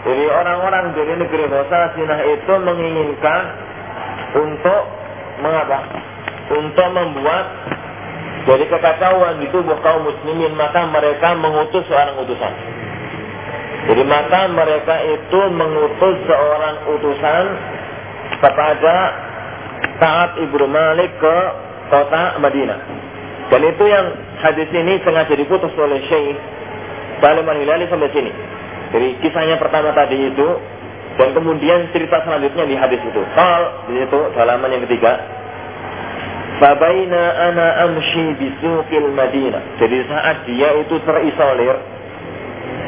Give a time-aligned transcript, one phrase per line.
[0.00, 3.42] Jadi orang-orang dari negeri Hosasinah itu menginginkan
[4.34, 4.82] untuk
[5.44, 5.78] mengapa?
[6.50, 7.44] Untuk membuat
[8.48, 12.52] jadi kekacauan di tubuh kaum muslimin maka mereka mengutus seorang utusan.
[13.92, 17.44] Jadi maka mereka itu mengutus seorang utusan
[18.40, 18.96] kepada
[20.00, 21.36] Sa'ad ibnu Malik ke
[21.92, 22.80] kota Madinah.
[23.52, 24.06] Dan itu yang
[24.40, 26.38] hadis ini sengaja diputus oleh Syekh
[27.20, 28.32] Salim al-Hilali sampai sini.
[28.90, 30.48] Jadi kisahnya pertama tadi itu
[31.18, 33.22] dan kemudian cerita selanjutnya di hadis itu.
[33.36, 35.20] Qal di situ halaman yang ketiga.
[36.60, 39.80] Fabaina ana amshi bisuqil Madinah.
[39.80, 41.76] Jadi saat dia itu terisolir,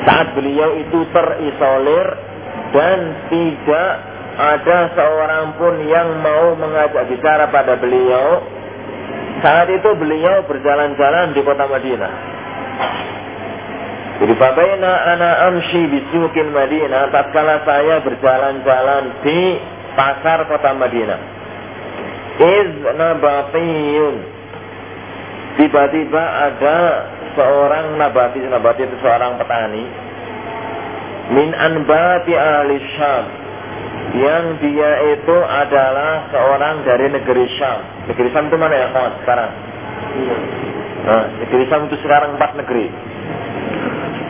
[0.04, 2.06] saat beliau itu terisolir
[2.76, 2.98] dan
[3.32, 3.90] tidak
[4.32, 8.44] ada seorang pun yang mau mengajak bicara pada beliau.
[9.40, 12.12] Saat itu beliau berjalan-jalan di kota Madinah.
[14.22, 19.58] Jadi fabaina ana amshi bisuqil Madinah tatkala saya berjalan-jalan di
[19.98, 21.42] pasar kota Madinah
[22.38, 24.16] iz nabatiyun
[25.58, 26.78] tiba-tiba ada
[27.34, 29.84] seorang nabati nabati itu seorang petani
[31.34, 33.24] min anbati ahli syam
[34.12, 37.80] yang dia itu adalah seorang dari negeri Syam.
[38.12, 39.50] Negeri Syam itu mana ya kawan sekarang?
[41.08, 42.92] Nah, negeri Syam itu sekarang empat negeri.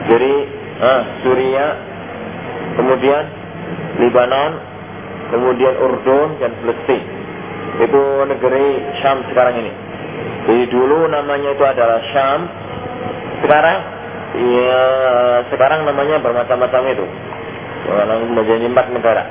[0.08, 0.34] Jadi
[0.82, 1.66] ah, Suria,
[2.74, 3.24] kemudian
[4.02, 4.52] Libanon,
[5.30, 7.20] kemudian Urdun dan Palestina.
[7.72, 8.66] Itu negeri
[9.00, 9.72] Syam sekarang ini.
[10.44, 12.40] Jadi dulu namanya itu adalah Syam.
[13.42, 13.78] Sekarang
[14.36, 14.84] ya
[15.48, 17.06] sekarang namanya bermacam-macam itu.
[18.36, 19.24] Menjadi empat negara.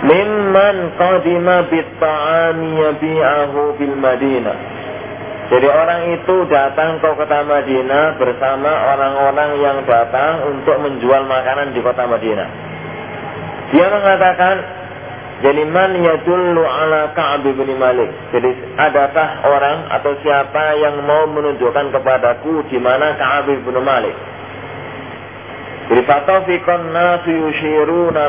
[0.00, 4.79] Mimman qadima bitta'ami yabi'ahu bil Madinah.
[5.50, 11.82] Jadi orang itu datang ke kota Madinah bersama orang-orang yang datang untuk menjual makanan di
[11.82, 12.48] kota Madinah.
[13.74, 14.54] Dia mengatakan,
[15.42, 18.14] jadi man yadullu ala Ka'ab bin Malik.
[18.30, 24.14] Jadi adakah orang atau siapa yang mau menunjukkan kepadaku di mana Ka'ab bin Malik?
[25.90, 28.22] Jadi fatafiqan nasu yushiruna.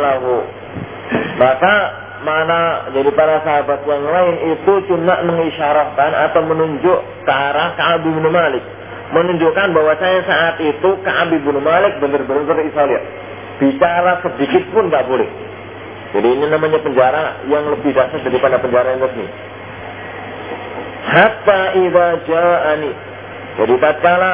[1.38, 1.74] Maka
[2.21, 8.21] mana jadi para sahabat yang lain itu cuma mengisyaratkan atau menunjuk ke arah Ka'ab bin
[8.29, 8.63] Malik.
[9.11, 13.01] Menunjukkan bahwa saya saat itu Ka'ab bin Malik benar-benar terisolir.
[13.61, 15.29] Bicara sedikit pun nggak boleh.
[16.11, 19.27] Jadi ini namanya penjara yang lebih dahsyat daripada penjara yang resmi.
[21.01, 22.91] Hatta idza ja'ani.
[23.61, 24.33] Jadi tatkala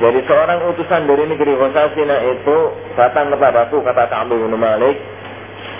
[0.00, 2.56] jadi seorang utusan dari negeri Khosasina itu
[2.96, 4.96] datang kepadaku kata Ka'ab bin Malik,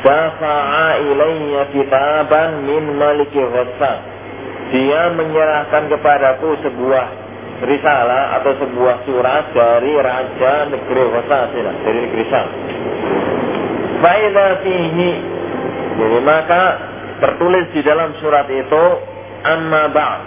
[0.02, 3.98] dafa'a ilayya kitaban min Maliki Khosan.
[4.72, 7.06] Dia menyerahkan kepadaku sebuah
[7.62, 12.48] risalah atau sebuah surat dari raja negeri Khosasina, dari negeri Syam
[14.02, 15.12] faida fihi.
[15.92, 16.62] Jadi maka
[17.22, 18.84] tertulis di dalam surat itu
[19.46, 20.20] amma ba'd.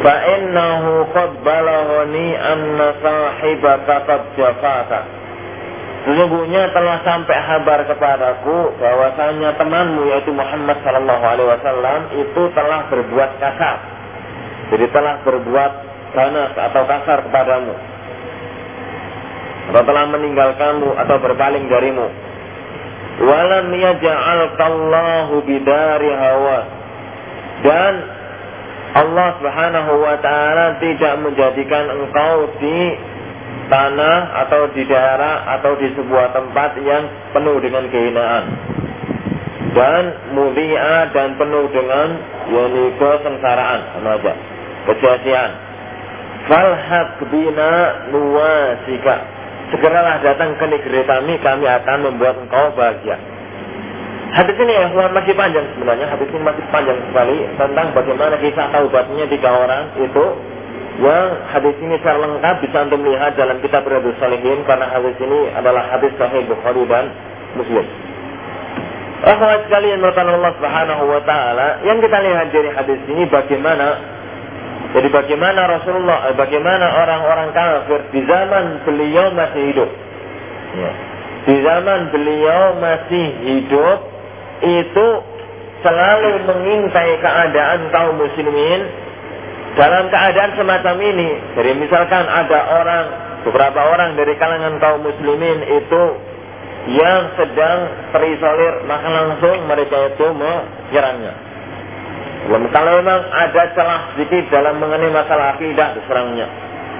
[0.00, 5.00] Fa innahu qad balaghani anna sahibaka qad jafaka
[6.04, 13.30] Sesungguhnya telah sampai kabar kepadaku bahwasanya temanmu yaitu Muhammad sallallahu alaihi wasallam itu telah berbuat
[13.40, 13.76] kasar.
[14.68, 15.72] Jadi telah berbuat
[16.12, 17.74] ganas atau kasar kepadamu.
[19.72, 22.08] Atau telah meninggalkanmu atau berpaling darimu
[23.22, 26.60] walam yaj'alkallahu bidari hawa
[27.62, 27.94] dan
[28.94, 32.78] Allah Subhanahu wa taala tidak menjadikan engkau di
[33.68, 34.16] tanah
[34.46, 38.44] atau di daerah atau di sebuah tempat yang penuh dengan kehinaan
[39.74, 42.08] dan mulia dan penuh dengan
[42.48, 43.80] yani kesengsaraan.
[43.98, 44.32] Sama aja.
[44.84, 45.44] Kesia
[46.48, 47.72] falhaq bina
[48.12, 49.16] nuwasika.
[49.72, 53.16] Segeralah datang ke negeri kami, kami akan membuat engkau bahagia.
[54.34, 59.24] Hadis ini ya, masih panjang sebenarnya, hadis ini masih panjang sekali tentang bagaimana kisah taubatnya
[59.30, 60.24] tiga orang itu
[60.94, 65.50] yang hadis ini secara lengkap bisa untuk melihat dalam kitab Riyadus Salihin karena hadis ini
[65.50, 67.10] adalah hadis sahih Bukhari dan
[67.58, 67.86] Muslim.
[69.24, 73.86] Rahmat sekalian Allah Subhanahu wa taala, yang kita lihat dari hadis ini bagaimana
[74.94, 79.90] jadi bagaimana Rasulullah, eh, bagaimana orang-orang kafir di zaman beliau masih hidup.
[80.78, 80.90] Ya.
[81.50, 83.98] Di zaman beliau masih hidup
[84.62, 85.06] itu
[85.82, 89.03] selalu mengintai keadaan kaum muslimin
[89.74, 91.30] dalam keadaan semacam ini.
[91.58, 93.04] Jadi misalkan ada orang,
[93.42, 96.02] beberapa orang dari kalangan kaum muslimin itu
[96.94, 97.78] yang sedang
[98.12, 101.34] terisolir, maka langsung mereka itu menyerangnya.
[102.44, 106.48] Kalau memang ada celah sedikit dalam mengenai masalah akidah, diserangnya.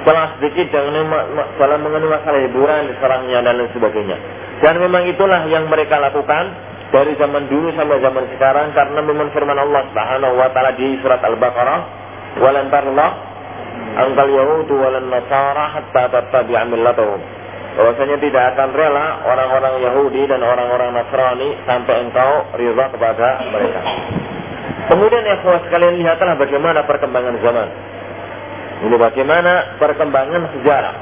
[0.05, 1.09] celah sedikit dalam,
[1.56, 4.17] dalam mengenai masalah hiburan, diserangnya dan lain sebagainya.
[4.61, 6.53] Dan memang itulah yang mereka lakukan
[6.93, 11.20] dari zaman dulu sampai zaman sekarang karena memang firman Allah Subhanahu wa taala di surat
[11.25, 12.04] Al-Baqarah,
[12.38, 13.10] "Walan tarlah
[13.94, 17.22] angkal yahudu walan nasara hatta tattabi'a millatahum."
[17.75, 23.81] Bahwasanya tidak akan rela orang-orang Yahudi dan orang-orang Nasrani sampai engkau ridha kepada mereka.
[24.94, 27.69] Kemudian ya sekalian lihatlah bagaimana perkembangan zaman.
[28.86, 29.52] Ini bagaimana
[29.82, 30.96] perkembangan sejarah.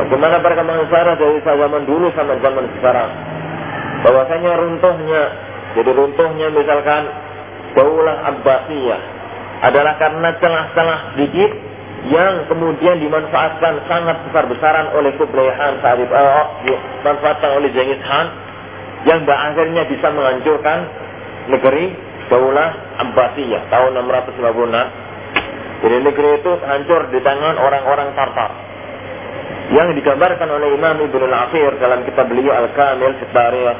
[0.00, 3.10] Bagaimana perkembangan sejarah dari zaman dulu sampai zaman sekarang.
[4.08, 5.22] Bahwasanya runtuhnya,
[5.76, 7.02] jadi runtuhnya misalkan
[7.76, 9.21] Daulah Abbasiyah
[9.62, 11.50] adalah karena celah-celah sedikit
[12.10, 18.26] yang kemudian dimanfaatkan sangat besar-besaran oleh Kublai Khan saat itu, oh, dimanfaatkan oleh Genghis Khan
[19.06, 20.78] yang akhirnya bisa menghancurkan
[21.50, 21.94] negeri
[22.26, 22.70] Daulah
[23.06, 25.02] Abbasiyah tahun 656
[25.82, 28.50] jadi negeri itu hancur di tangan orang-orang Tartar.
[29.74, 33.76] Yang digambarkan oleh Imam Ibn al-Akhir dalam kitab beliau Al-Kamil Fitariyah.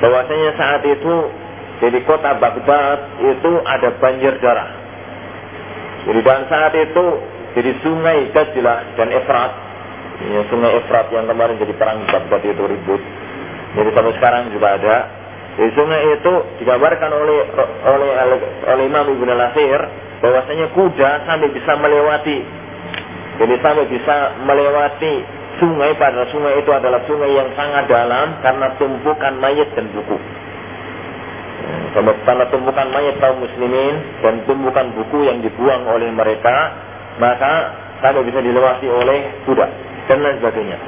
[0.00, 1.14] Bahwasanya saat itu
[1.84, 4.70] jadi kota Baghdad itu ada banjir darah.
[6.06, 7.06] Jadi dan saat itu
[7.58, 9.52] jadi sungai Dajlah dan Efrat.
[10.18, 13.02] Ya, sungai Efrat yang kemarin jadi perang Baghdad itu ribut.
[13.74, 14.96] Jadi sampai sekarang juga ada.
[15.58, 17.38] Di sungai itu digambarkan oleh
[17.82, 18.10] oleh
[18.62, 19.80] oleh Imam Ibn al-Akhir
[20.22, 22.38] bahwasanya kuda sampai bisa melewati
[23.38, 25.14] jadi sampai bisa melewati
[25.62, 30.18] sungai pada sungai itu adalah sungai yang sangat dalam karena tumpukan mayat dan buku
[31.96, 36.56] karena tumpukan mayat kaum muslimin dan tumpukan buku yang dibuang oleh mereka
[37.18, 39.66] maka sampai bisa dilewati oleh kuda
[40.06, 40.78] dan lain sebagainya.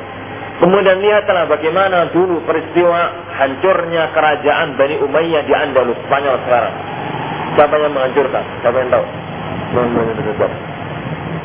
[0.60, 6.74] Kemudian lihatlah bagaimana dulu peristiwa hancurnya kerajaan Bani Umayyah di Andalus Spanyol sekarang.
[7.56, 8.44] Siapa yang menghancurkan?
[8.62, 9.04] Siapa yang tahu?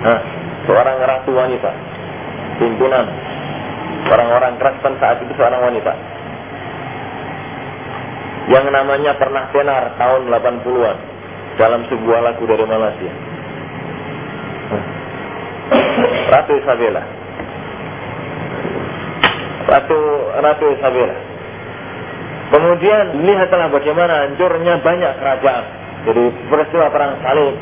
[0.06, 0.20] Nah,
[0.68, 1.72] seorang ratu wanita,
[2.60, 3.08] pimpinan.
[4.06, 6.15] Orang-orang Kristen saat itu seorang wanita
[8.50, 10.98] yang namanya pernah tenar tahun 80-an
[11.58, 13.14] dalam sebuah lagu dari Malaysia.
[16.30, 17.04] Ratu Isabella.
[19.66, 20.00] Ratu
[20.46, 21.18] Ratu Isabella.
[22.46, 25.66] Kemudian lihatlah bagaimana hancurnya banyak kerajaan
[26.06, 27.58] jadi peristiwa perang salib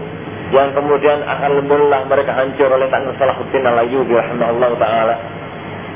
[0.51, 5.15] yang kemudian akan alhamdulillah mereka hancur oleh tangan Salahuddin Al-Ayyubi rahimahullah taala.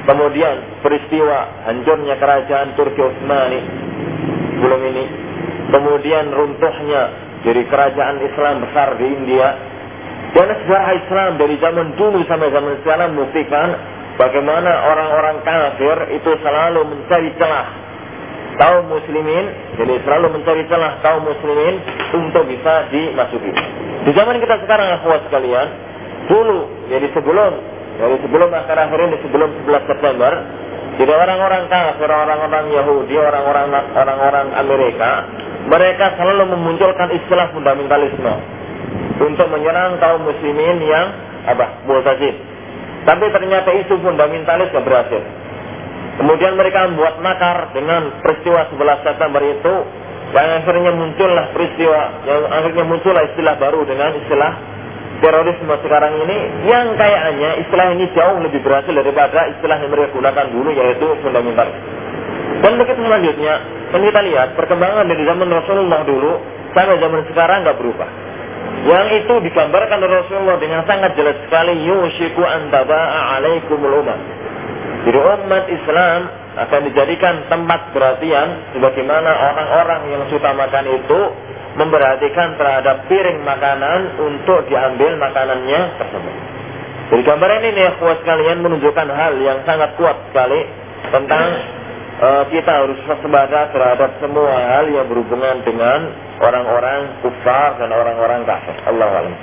[0.07, 3.59] Kemudian peristiwa hancurnya kerajaan Turki Utsmani
[4.67, 5.05] belum ini.
[5.71, 7.03] Kemudian runtuhnya
[7.47, 9.49] dari kerajaan Islam besar di India.
[10.35, 13.67] Dan sejarah Islam dari zaman dulu sampai zaman sekarang membuktikan
[14.19, 17.87] bagaimana orang-orang kafir itu selalu mencari celah
[18.57, 19.45] kaum muslimin,
[19.77, 21.79] jadi selalu mencari celah kaum muslimin
[22.11, 23.53] untuk bisa dimasuki.
[24.03, 25.67] Di zaman kita sekarang, akhwat sekalian,
[26.27, 27.53] dulu, jadi sebelum,
[28.01, 30.31] jadi sebelum akhir-akhir ini, sebelum 11 September,
[30.97, 35.29] jadi orang-orang kafir, orang-orang Yahudi, orang-orang orang-orang Amerika,
[35.69, 38.33] mereka selalu memunculkan istilah fundamentalisme
[39.21, 41.07] untuk menyerang kaum muslimin yang
[41.45, 41.85] apa?
[41.85, 42.35] Mu'tazil.
[43.05, 45.21] Tapi ternyata isu fundamentalis tidak berhasil.
[46.17, 49.73] Kemudian mereka membuat makar dengan peristiwa 11 September itu
[50.33, 54.51] yang akhirnya muncullah peristiwa yang akhirnya muncullah istilah baru dengan istilah
[55.23, 56.37] terorisme sekarang ini
[56.69, 61.67] yang kayaknya istilah ini jauh lebih berhasil daripada istilah yang mereka gunakan dulu yaitu fundamental.
[62.57, 63.53] Dan begitu selanjutnya,
[63.93, 66.31] kan kita lihat perkembangan dari zaman Rasulullah dulu
[66.73, 68.09] sampai zaman sekarang nggak berubah.
[68.87, 74.19] Yang itu digambarkan oleh Rasulullah dengan sangat jelas sekali yushiku antaba'a alaikumul umat
[75.07, 76.19] jadi umat Islam
[76.59, 81.19] akan dijadikan tempat perhatian sebagaimana orang-orang yang suka makan itu
[81.77, 86.35] memperhatikan terhadap piring makanan untuk diambil makanannya tersebut.
[87.07, 90.59] Jadi gambaran ini ya kuat sekalian menunjukkan hal yang sangat kuat sekali
[91.07, 91.45] tentang
[92.19, 96.11] uh, kita harus waspada terhadap semua hal yang berhubungan dengan
[96.43, 98.75] orang-orang kufar dan orang-orang kafir.
[98.89, 99.35] Allah alam.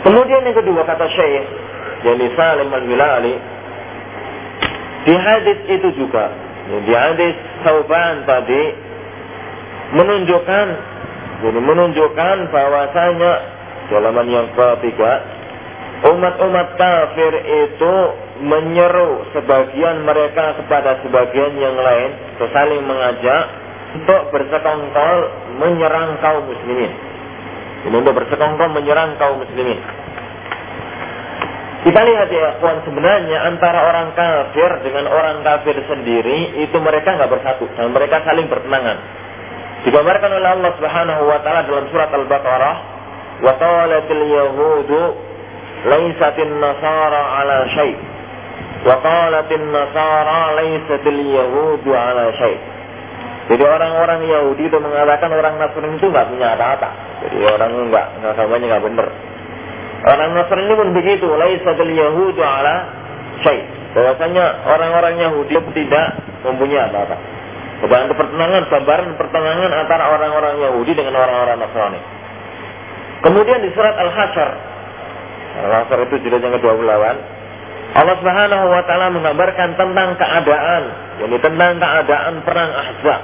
[0.00, 1.44] Kemudian yang kedua kata Syekh
[2.00, 3.34] yani Salim al-Hilali
[5.04, 6.32] di hadis itu juga
[6.70, 8.62] di hadis Sauban tadi
[9.94, 10.66] menunjukkan
[11.40, 13.32] jadi menunjukkan bahwasanya
[13.90, 15.12] halaman yang ketiga
[16.00, 17.94] umat-umat kafir itu
[18.40, 23.42] menyeru sebagian mereka kepada sebagian yang lain saling mengajak
[23.90, 25.16] untuk bersekongkol
[25.60, 26.92] menyerang kaum muslimin.
[27.84, 29.76] Ini untuk bersekongkol menyerang kaum muslimin.
[31.80, 37.32] Kita lihat ya, kawan sebenarnya antara orang kafir dengan orang kafir sendiri itu mereka nggak
[37.32, 39.00] bersatu dan mereka saling bertenangan.
[39.80, 42.76] Digambarkan oleh Allah Subhanahu wa taala dalam surat Al-Baqarah,
[43.40, 45.00] "Wa qalatil yahudu
[45.88, 47.96] laisatin nasara ala syai'
[48.84, 52.80] wa qalatin nasara laisatil yahudu ala syai'
[53.50, 56.90] jadi orang-orang Yahudi itu mengatakan orang Nasrani itu nggak punya apa-apa.
[57.26, 59.08] Jadi orang nggak agamanya nggak benar.
[60.06, 61.26] Orang Nasrani pun begitu.
[61.26, 62.74] Laisatul Yahudu ala
[63.42, 63.66] syai.
[63.90, 66.06] Bahwasanya orang-orang Yahudi tidak
[66.46, 67.16] mempunyai apa-apa.
[67.80, 72.00] Dan pertentangan, gambaran pertentangan antara orang-orang Yahudi dengan orang-orang Nasrani.
[73.24, 74.48] Kemudian di surat Al-Hasyr,
[75.64, 77.04] Al-Hasyr itu jilid yang ke-28,
[77.90, 80.82] Allah Subhanahu wa taala menggambarkan tentang keadaan,
[81.24, 83.22] yakni tentang keadaan perang Ahzab.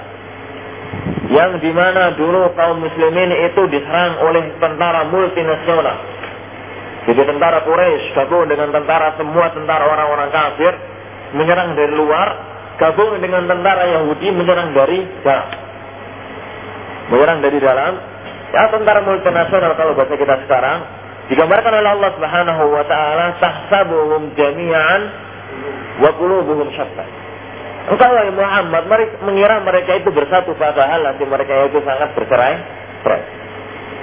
[1.26, 5.98] Yang di mana dulu kaum muslimin itu diserang oleh tentara multinasional.
[7.06, 10.74] Jadi tentara Quraisy gabung dengan tentara semua tentara orang-orang kafir
[11.38, 15.48] menyerang dari luar, gabung dengan tentara Yahudi menyerang dari dalam.
[17.06, 17.92] Menyerang dari dalam,
[18.54, 20.78] Ya tentara multinasional kalau bahasa kita sekarang
[21.28, 25.00] digambarkan oleh Allah Subhanahu wa taala tahsabuhum jami'an
[26.00, 27.04] wa qulubuhum syatta.
[27.92, 32.54] Engkau wahai Muhammad mereka, mengira mereka itu bersatu padahal nanti mereka itu sangat bercerai.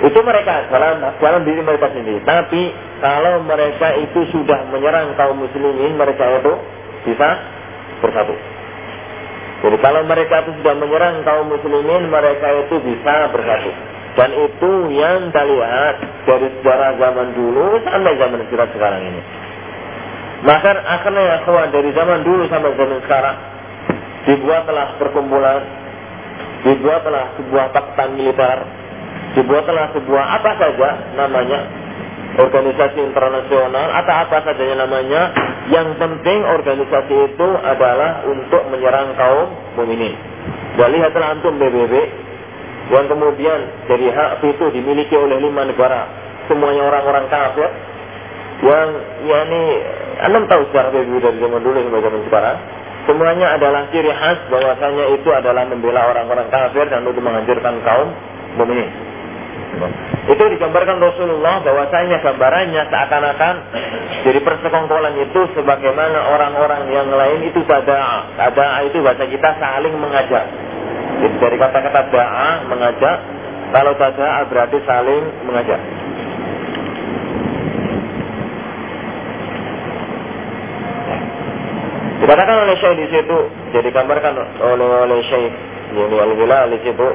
[0.06, 2.22] Itu mereka dalam dalam diri mereka sendiri.
[2.28, 2.62] Tapi
[3.02, 6.54] kalau mereka itu sudah menyerang kaum muslimin, mereka itu
[7.10, 7.30] bisa
[8.06, 8.53] bersatu.
[9.64, 13.72] Jadi kalau mereka itu sudah menyerang kaum muslimin, mereka itu bisa bersatu.
[14.14, 15.96] Dan itu yang kita lihat
[16.28, 19.22] dari sejarah zaman dulu sampai zaman kita sekarang ini.
[20.44, 23.38] Maka akhirnya ya kawan dari zaman dulu sampai zaman sekarang
[24.28, 25.62] dibuatlah perkumpulan,
[26.68, 28.58] dibuatlah sebuah paktan militer,
[29.40, 31.60] dibuatlah sebuah apa saja namanya
[32.34, 35.22] organisasi internasional atau apa saja namanya.
[35.70, 39.48] Yang penting organisasi itu adalah untuk menyerang kaum
[39.80, 40.12] mukminin.
[40.76, 41.94] Dan lihatlah antum BBB
[42.92, 46.10] yang kemudian jadi hak itu dimiliki oleh lima negara.
[46.52, 47.70] Semuanya orang-orang kafir.
[48.64, 48.90] Yang
[49.28, 49.64] yakni
[50.24, 52.58] anda tahu sejarah PBB dari zaman dulu sampai zaman sekarang.
[53.04, 58.10] Semuanya adalah ciri khas bahwasanya itu adalah membela orang-orang kafir dan untuk menghancurkan kaum
[58.56, 59.13] mukminin.
[60.24, 63.56] Itu digambarkan Rasulullah bahwasanya gambarannya seakan-akan
[64.24, 68.32] jadi persekongkolan itu sebagaimana orang-orang yang lain itu tada.
[68.40, 70.48] Tada itu bahasa kita saling mengajak.
[71.20, 73.18] Jadi dari kata-kata da'a mengajak,
[73.76, 75.82] kalau da'a berarti saling mengajak.
[82.24, 83.38] Dikatakan oleh Syekh di situ,
[83.76, 85.52] jadi gambarkan oleh oleh Syekh
[85.92, 86.32] ini al
[86.72, 87.08] di situ.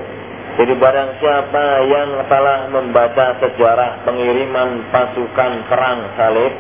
[0.59, 6.51] Jadi barang siapa yang telah membaca sejarah pengiriman pasukan perang salib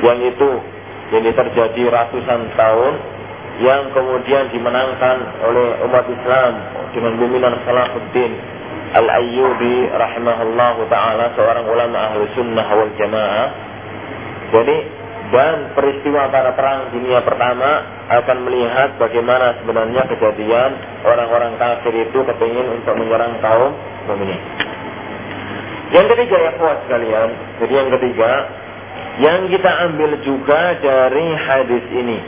[0.00, 0.50] yang itu
[1.12, 2.94] jadi terjadi ratusan tahun
[3.60, 6.52] yang kemudian dimenangkan oleh umat Islam
[6.96, 8.32] dengan bimbingan Salahuddin
[8.96, 13.48] Al-Ayyubi rahimahullahu taala seorang ulama ahli sunnah wal jamaah.
[14.56, 14.76] Jadi
[15.34, 20.70] dan peristiwa pada perang dunia pertama akan melihat bagaimana sebenarnya kejadian
[21.02, 23.74] orang-orang kafir itu kepingin untuk menyerang kaum
[24.06, 24.38] mukminin.
[25.90, 27.28] Yang ketiga ya kuat sekalian,
[27.62, 28.30] jadi yang ketiga
[29.16, 32.18] yang kita ambil juga dari hadis ini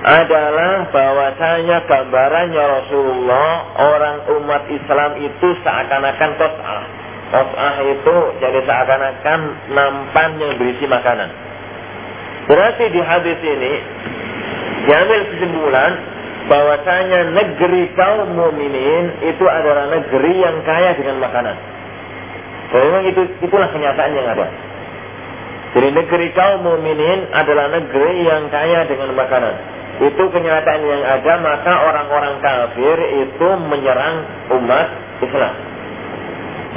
[0.00, 6.84] adalah bahwasanya gambarannya Rasulullah orang umat Islam itu seakan-akan tos'ah.
[7.30, 9.40] Tos'ah itu jadi seakan-akan
[9.76, 11.49] nampan yang berisi makanan.
[12.50, 13.72] Berarti di hadis ini
[14.90, 15.92] diambil kesimpulan
[16.50, 21.54] bahwasanya negeri kaum mukminin itu adalah negeri yang kaya dengan makanan.
[22.74, 24.50] Dan memang itu itulah kenyataan yang ada.
[25.78, 31.72] Jadi negeri kaum mukminin adalah negeri yang kaya dengan makanan itu kenyataan yang ada maka
[31.84, 34.86] orang-orang kafir itu menyerang umat
[35.20, 35.54] Islam.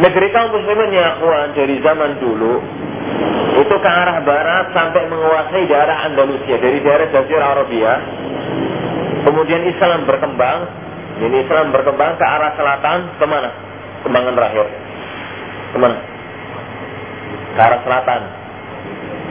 [0.04, 1.16] Negeri kaum muslimin ya
[1.56, 2.60] dari zaman dulu
[3.54, 7.94] itu ke arah barat sampai menguasai daerah Andalusia dari daerah Jazirah Arabia.
[9.24, 10.60] Kemudian Islam berkembang,
[11.24, 13.50] ini Islam berkembang ke arah selatan ke mana?
[14.04, 14.66] Kembangan terakhir.
[15.72, 15.98] Ke mana?
[17.56, 18.22] Ke arah selatan.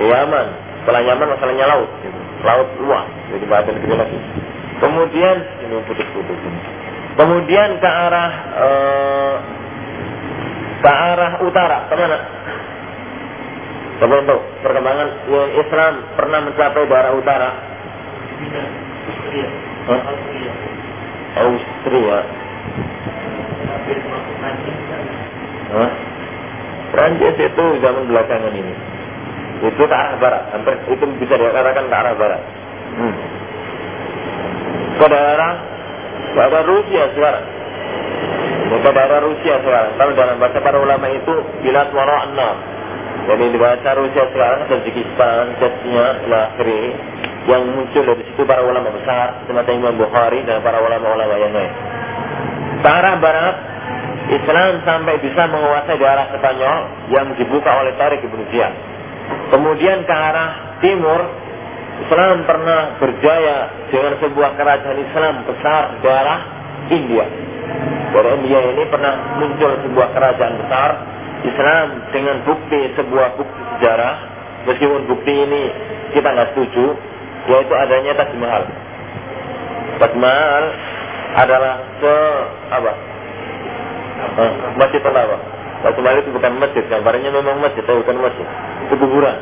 [0.00, 0.47] Yaman.
[0.83, 1.91] Setelah Yaman masalahnya laut.
[2.00, 4.19] Gitu laut luas jadi badan gede lagi
[4.83, 6.38] kemudian ini putus-putus
[7.14, 9.37] kemudian ke arah uh,
[10.83, 12.19] ke arah utara ke mana
[14.02, 17.50] Coba untuk perkembangan yang Islam pernah mencapai daerah utara?
[19.87, 20.00] Hah?
[21.38, 22.18] Austria.
[25.71, 25.90] Hah?
[26.90, 28.75] Prancis itu zaman belakangan ini.
[29.71, 32.42] Itu ke arah barat hampir itu bisa dikatakan ke arah barat.
[32.99, 33.14] Hmm.
[34.99, 35.52] ke daerah
[36.35, 37.47] ke Rusia sekarang.
[38.66, 39.94] Ke daerah Rusia sekarang.
[39.94, 42.72] Kalau dalam bahasa para ulama itu bila suara enam
[43.23, 46.83] Jadi di bahasa Rusia sekarang Tajikistan, Chechnya, Lahri
[47.47, 51.73] yang muncul dari situ para ulama besar semacam Imam Bukhari dan para ulama-ulama yang lain.
[52.83, 53.57] Ke arah barat,
[54.31, 56.78] Islam sampai bisa menguasai daerah Spanyol
[57.14, 58.75] yang dibuka oleh Tariq Ibn Ziyad.
[59.54, 61.21] Kemudian ke arah timur,
[62.02, 66.38] Islam pernah berjaya dengan sebuah kerajaan Islam besar daerah
[66.90, 67.26] India.
[68.12, 70.90] Dari India ini pernah muncul sebuah kerajaan besar
[71.42, 74.14] Islam dengan bukti sebuah bukti sejarah
[74.66, 75.62] meskipun bukti ini
[76.14, 76.94] kita nggak setuju
[77.50, 78.64] yaitu adanya Taj Mahal.
[79.99, 80.64] Taj Mahal
[81.32, 82.14] adalah se
[82.70, 82.92] apa?
[84.22, 85.37] Eh, masjid apa?
[85.82, 88.46] Taj Mahal itu bukan masjid, gambarnya memang masjid, tapi bukan masjid.
[88.87, 89.38] Itu kuburan.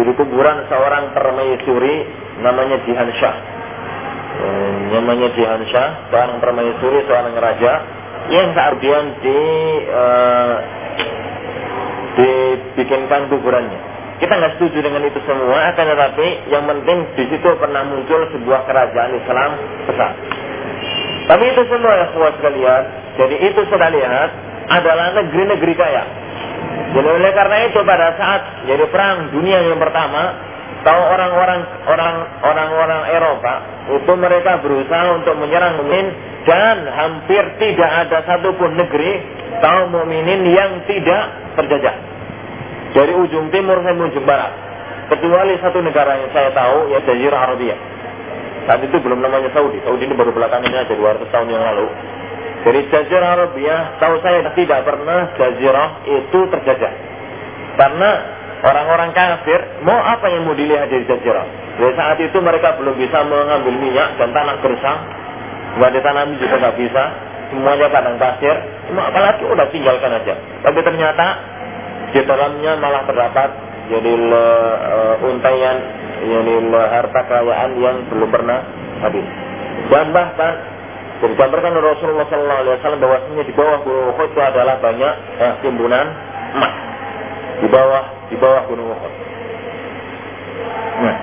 [0.00, 1.96] Jadi kuburan seorang permaisuri
[2.40, 3.36] namanya Jihan Shah.
[4.40, 8.00] Eh, namanya Jihan Shah, seorang permaisuri, seorang raja
[8.30, 9.40] yang kemudian di
[9.90, 10.79] uh,
[12.18, 13.80] dibikinkan kuburannya.
[14.20, 18.68] Kita nggak setuju dengan itu semua, akan tetapi yang penting di situ pernah muncul sebuah
[18.68, 19.50] kerajaan Islam
[19.88, 20.12] besar.
[21.24, 22.82] Tapi itu semua ya kuat sekalian.
[23.16, 24.30] Jadi itu sudah lihat
[24.68, 26.04] adalah negeri-negeri kaya.
[26.90, 30.49] Jadi oleh karena itu pada saat jadi perang dunia yang pertama,
[30.82, 33.54] tahu orang-orang orang orang-orang Eropa
[33.90, 36.06] itu mereka berusaha untuk menyerang mukmin
[36.48, 39.20] dan hampir tidak ada satupun negeri
[39.60, 41.96] kaum mukminin yang tidak terjajah.
[42.90, 44.50] Dari ujung timur sampai ujung barat.
[45.10, 47.76] Kecuali satu negara yang saya tahu, ya Jazirah Arabia.
[48.66, 49.82] Saat itu belum namanya Saudi.
[49.82, 51.86] Saudi ini baru belakangan aja 200 tahun yang lalu.
[52.62, 56.92] Dari Jazirah Arabia, tahu saya tidak pernah Jazirah itu terjajah.
[57.74, 58.10] Karena
[58.60, 61.46] orang-orang kafir, mau apa yang mau dilihat dari Jazirah?
[61.80, 64.98] Dari saat itu mereka belum bisa mengambil minyak dan tanah gersang.
[65.80, 67.04] Nggak ditanami juga nggak bisa.
[67.50, 68.56] Semuanya padang pasir.
[68.90, 70.34] Cuma apalagi udah tinggalkan aja.
[70.62, 71.26] Tapi ternyata
[72.10, 73.48] di dalamnya malah terdapat
[73.90, 75.76] jadi uh, untaian
[76.20, 78.60] jadi harta kekayaan yang belum pernah
[79.02, 79.24] habis
[79.88, 80.52] dan bahkan
[81.20, 86.06] digambarkan Rasulullah SAW bahwasanya di bawah gunung itu adalah banyak eh, timbunan
[86.56, 86.89] emas
[87.60, 89.12] di bawah di bawah gunung Uhud.
[91.00, 91.16] Nah,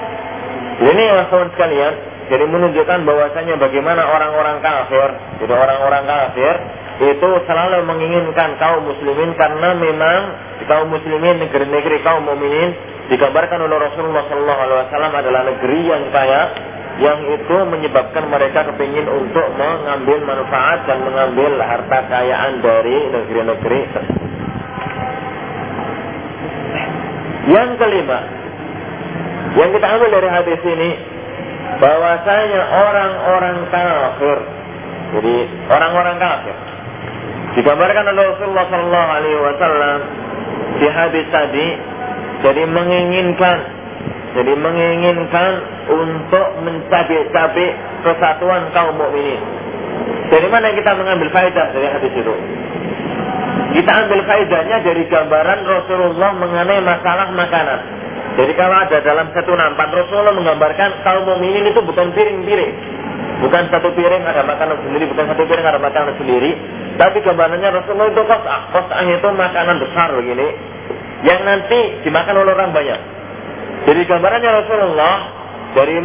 [0.82, 1.94] ini ya kawan sekalian,
[2.30, 5.10] jadi menunjukkan bahwasanya bagaimana orang-orang kafir,
[5.42, 6.56] jadi orang-orang kafir
[6.98, 10.20] itu selalu menginginkan kaum muslimin karena memang
[10.66, 12.74] kaum muslimin negeri-negeri kaum mukminin
[13.08, 16.42] digambarkan oleh Rasulullah Sallallahu Alaihi Wasallam adalah negeri yang kaya
[16.98, 24.37] yang itu menyebabkan mereka kepingin untuk mengambil manfaat dan mengambil harta kekayaan dari negeri-negeri tersebut.
[27.48, 28.20] Yang kelima,
[29.56, 30.90] yang kita ambil dari hadis ini,
[31.80, 34.38] bahwasanya orang-orang kafir,
[35.16, 35.36] jadi
[35.72, 36.56] orang-orang kafir,
[37.56, 40.00] digambarkan oleh Rasulullah Sallallahu Alaihi Wasallam
[40.78, 41.68] di hadis tadi
[42.46, 43.58] jadi menginginkan
[44.38, 45.52] jadi menginginkan
[45.90, 47.72] untuk mencabik-cabik
[48.06, 49.42] kesatuan kaum mukminin.
[50.30, 52.36] Dari mana kita mengambil faedah dari hadis itu?
[53.76, 57.80] Kita ambil faedahnya dari gambaran Rasulullah mengenai masalah makanan.
[58.38, 62.74] Jadi kalau ada dalam satu nampak Rasulullah menggambarkan kaum mukminin itu bukan piring-piring.
[63.38, 66.52] Bukan satu piring ada makanan sendiri, bukan satu piring ada makanan sendiri.
[66.98, 68.62] Tapi gambarannya Rasulullah itu kos'ah.
[68.74, 70.48] Kos'ah itu makanan besar begini.
[71.26, 73.00] Yang nanti dimakan oleh orang banyak.
[73.90, 75.16] Jadi gambarannya Rasulullah
[75.74, 75.98] dari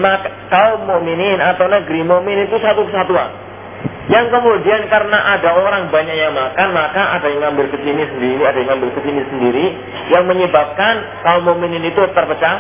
[0.53, 3.52] kaum mukminin atau negeri mukmin itu satu kesatuan.
[4.11, 8.43] Yang kemudian karena ada orang banyak yang makan, maka ada yang ngambil ke sini sendiri,
[8.43, 9.67] ada yang ngambil ke sini sendiri,
[10.11, 12.57] yang menyebabkan kaum mukminin itu terpecah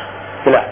[0.46, 0.66] belah.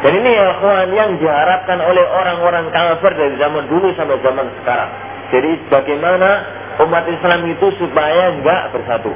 [0.00, 4.90] Dan ini ya kawan yang diharapkan oleh orang-orang kafir dari zaman dulu sampai zaman sekarang.
[5.28, 6.28] Jadi bagaimana
[6.80, 9.12] umat Islam itu supaya enggak bersatu.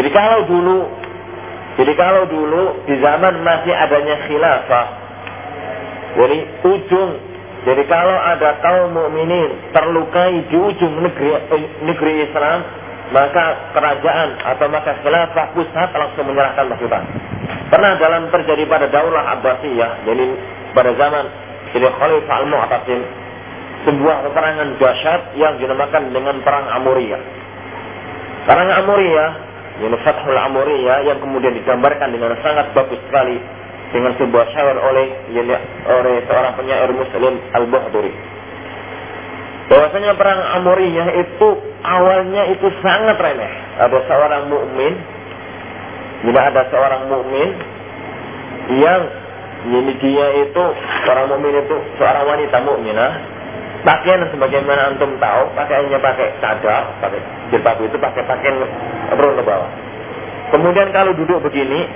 [0.00, 0.88] Jadi kalau dulu
[1.76, 4.86] jadi kalau dulu di zaman masih adanya khilafah
[6.18, 7.10] jadi ujung
[7.66, 12.58] jadi kalau ada kaum mukminin terlukai di ujung negeri eh, negeri Islam
[13.10, 17.02] maka kerajaan atau maka khilafah pusat langsung menyerahkan pasukan.
[17.72, 20.26] Pernah dalam terjadi pada Daulah Abbasiyah, jadi
[20.76, 21.24] pada zaman
[21.72, 23.00] jadi Khalifah Al-Mu'tasim
[23.88, 27.22] sebuah peperangan dahsyat yang dinamakan dengan perang Amuriyah.
[28.44, 29.30] Perang Amuriyah,
[29.84, 33.57] ini Fathul Amuriyah yang kemudian digambarkan dengan sangat bagus sekali
[33.92, 35.06] dengan sebuah syair oleh
[35.88, 38.12] oleh seorang penyair Muslim Al-Buhduri.
[39.68, 41.48] Bahwasanya perang Amuriyah itu
[41.84, 43.52] awalnya itu sangat remeh.
[43.84, 44.92] Ada seorang mukmin,
[46.24, 47.48] bila ada seorang mukmin
[48.80, 49.02] yang
[49.68, 50.64] ini itu
[51.04, 53.12] seorang mukmin itu seorang wanita mukminah
[53.86, 57.20] Pakaian sebagaimana antum tahu, pakaiannya pakai cadar, pakai
[57.54, 58.58] jilbab itu pakai pakaian
[59.14, 59.70] perlu ke bawah.
[60.50, 61.86] Kemudian kalau duduk begini,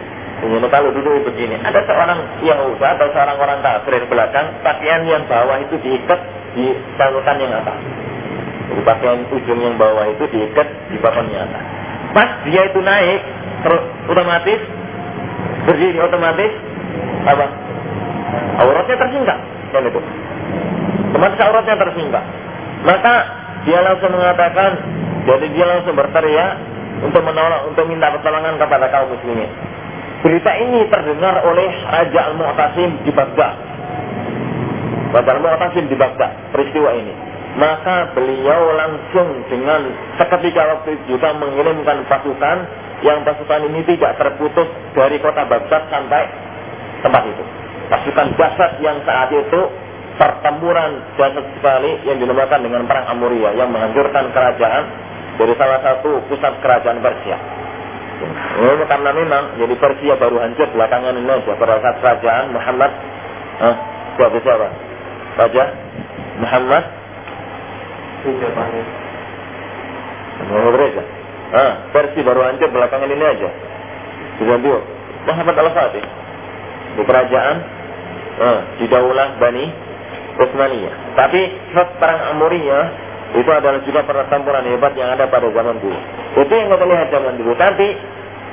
[0.42, 5.22] ini kalau duduk begini, ada seorang Yahudi atau seorang orang kafir di belakang, pakaian yang
[5.30, 6.18] bawah itu diikat
[6.58, 7.62] di saluran yang.
[8.72, 11.64] Jadi pakaian ujung yang bawah itu diikat di papan yang atas.
[12.10, 13.20] Pas dia itu naik,
[14.10, 14.60] otomatis
[15.62, 16.52] berdiri otomatis
[17.22, 17.46] apa?
[18.66, 19.38] Auratnya tersingkap,
[19.70, 20.00] kan itu.
[21.14, 22.24] Otomatis auratnya tersingkap.
[22.82, 23.14] Maka
[23.62, 24.70] dia langsung mengatakan,
[25.22, 26.58] jadi dia langsung berteriak
[27.06, 29.50] untuk menolak, untuk minta pertolongan kepada kaum muslimin.
[30.22, 33.58] Berita ini terdengar oleh Raja Al-Mu'tasim di Baghdad.
[35.10, 37.10] Raja Al-Mu'tasim di Baghdad, peristiwa ini.
[37.58, 39.82] Maka beliau langsung dengan
[40.16, 42.58] seketika waktu itu juga mengirimkan pasukan
[43.02, 46.22] yang pasukan ini tidak terputus dari kota Baghdad sampai
[47.02, 47.44] tempat itu.
[47.90, 49.60] Pasukan jasad yang saat itu
[50.22, 54.84] pertempuran jasad sekali yang dinamakan dengan perang Amuria yang menghancurkan kerajaan
[55.34, 57.51] dari salah satu pusat kerajaan Persia.
[58.26, 62.90] Ini karena memang jadi Persia baru hancur belakangan ini aja pada saat kerajaan Muhammad
[63.58, 63.76] ah,
[64.18, 64.68] siapa siapa?
[65.32, 65.64] Raja
[66.38, 66.84] Muhammad
[70.42, 71.04] Muhammad Reza.
[71.52, 73.50] Ah, Persia baru hancur belakangan ini aja.
[74.38, 74.80] Sudah dua.
[75.22, 76.04] Muhammad Al-Fatih
[76.98, 77.56] di kerajaan
[78.42, 79.64] ah, di Daulah Bani
[80.38, 80.94] Utsmaniyah.
[81.18, 81.40] Tapi
[82.00, 82.84] perang Amuriyah
[83.32, 86.21] itu adalah juga pertempuran hebat yang ada pada zaman dulu.
[86.32, 87.52] Itu yang kita lihat zaman dulu.
[87.56, 87.88] Tapi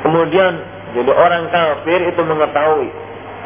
[0.03, 0.51] kemudian
[0.97, 2.89] jadi orang kafir itu mengetahui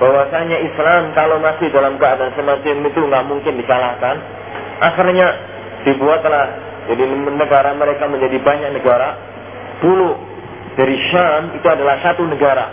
[0.02, 4.16] bahwasanya Islam kalau masih dalam keadaan semacam itu nggak mungkin dikalahkan.
[4.82, 5.28] Akhirnya
[5.86, 6.46] dibuatlah
[6.90, 9.16] jadi negara mereka menjadi banyak negara.
[9.80, 10.10] Dulu
[10.74, 12.66] dari Syam itu adalah satu negara.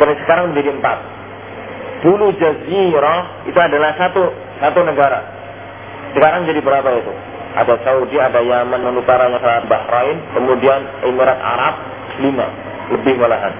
[0.00, 0.98] Karena sekarang menjadi empat.
[2.02, 4.22] Dulu Jazirah itu adalah satu
[4.58, 5.20] satu negara.
[6.12, 7.12] Sekarang jadi berapa itu?
[7.52, 9.38] Ada Saudi, ada Yaman, dan utaranya
[9.68, 11.74] Bahrain, kemudian Emirat Arab,
[12.20, 12.46] lima,
[12.96, 13.54] lebih malahan.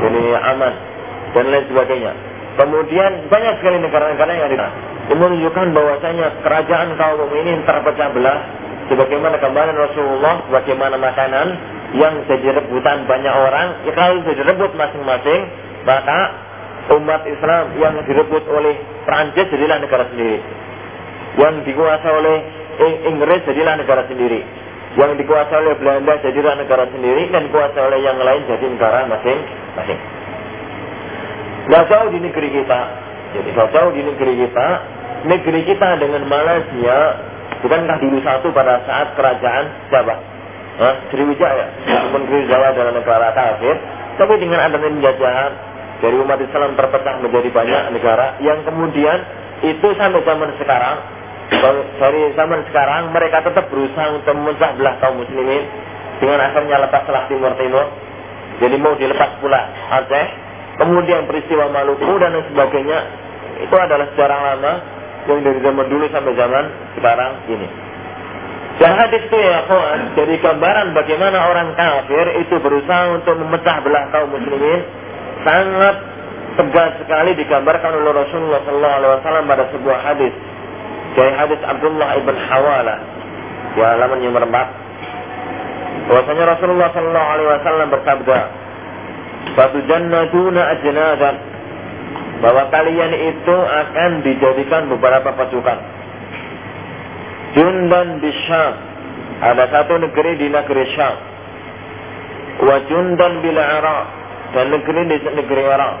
[0.00, 0.74] Jadi aman,
[1.32, 2.12] dan lain sebagainya.
[2.60, 4.68] Kemudian banyak sekali negara-negara yang ada.
[5.10, 8.38] Ini menunjukkan bahwasanya kerajaan kaum ini terpecah belah
[8.90, 11.46] sebagaimana kembali Rasulullah bagaimana makanan
[11.94, 15.46] yang jadi rebutan banyak orang ya kalau jadi rebut masing-masing
[15.86, 16.18] maka
[16.98, 20.42] umat Islam yang direbut oleh Prancis jadilah negara sendiri
[21.38, 24.40] yang dikuasai oleh Inggris jadilah negara sendiri.
[24.98, 30.00] Yang dikuasai oleh Belanda jadilah negara sendiri dan dikuasai oleh yang lain jadi negara masing-masing.
[31.70, 32.80] Gak jauh di negeri kita.
[33.36, 34.68] Jadi jauh di negeri kita.
[35.20, 36.98] Negeri kita dengan Malaysia
[37.60, 40.16] bukankah dulu satu pada saat kerajaan Jawa?
[40.80, 40.94] Hah?
[41.12, 41.66] Sriwijaya.
[41.84, 43.76] Meskipun Sriwijaya adalah negara kafir,
[44.16, 45.52] tapi dengan adanya penjajahan
[46.00, 49.18] dari umat Islam terpecah menjadi banyak negara yang kemudian
[49.60, 51.19] itu sampai zaman sekarang
[51.98, 55.66] dari zaman sekarang mereka tetap berusaha untuk memecah belah kaum muslimin
[56.22, 57.86] dengan akhirnya lepas selah timur timur
[58.60, 59.60] jadi mau dilepas pula
[59.90, 60.26] Aceh
[60.78, 62.98] kemudian peristiwa Maluku dan sebagainya
[63.60, 64.72] itu adalah sejarah lama
[65.28, 66.64] yang dari zaman dulu sampai zaman
[66.96, 67.68] sekarang ini.
[68.80, 74.08] Dan hadis itu ya kawan jadi gambaran bagaimana orang kafir itu berusaha untuk memecah belah
[74.08, 74.80] kaum muslimin
[75.44, 75.96] sangat
[76.56, 80.32] tegas sekali digambarkan oleh Rasulullah SAW pada sebuah hadis
[81.18, 82.96] dari hadis Abdullah ibn Hawala
[83.74, 84.66] di halaman yang berempat
[86.10, 88.38] bahwasanya Rasulullah Sallallahu Alaihi Wasallam bersabda
[89.54, 91.36] satu jannatuna ajnadan
[92.40, 95.78] bahwa kalian itu akan dijadikan beberapa pasukan.
[97.52, 98.74] Jundan di Syam
[99.40, 101.16] ada satu negeri di negeri Syam.
[102.60, 104.06] Wa jundan bil Iraq
[104.52, 105.96] dan negeri di negeri Iraq.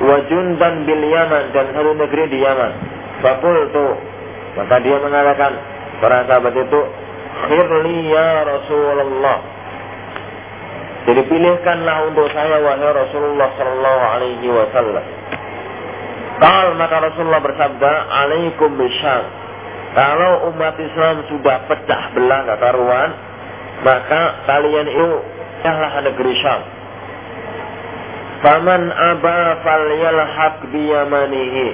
[0.00, 2.72] Wa jundan bil Yaman dan satu negeri di Yaman.
[3.20, 4.09] Fakultu
[4.58, 5.52] maka dia mengatakan
[6.02, 6.80] para sahabat itu,
[7.46, 9.38] "Khirli ya Rasulullah."
[11.10, 15.04] Jadi pilihkanlah untuk saya wahai Rasulullah sallallahu alaihi wasallam.
[16.40, 19.40] Kal maka Rasulullah bersabda, "Alaikum bisyam."
[19.90, 23.10] Kalau umat Islam sudah pecah belah gak karuan,
[23.82, 25.08] maka kalian itu
[25.66, 26.62] cahlah negeri Syam.
[28.40, 31.66] Faman aba falyalhaq biyamanihi.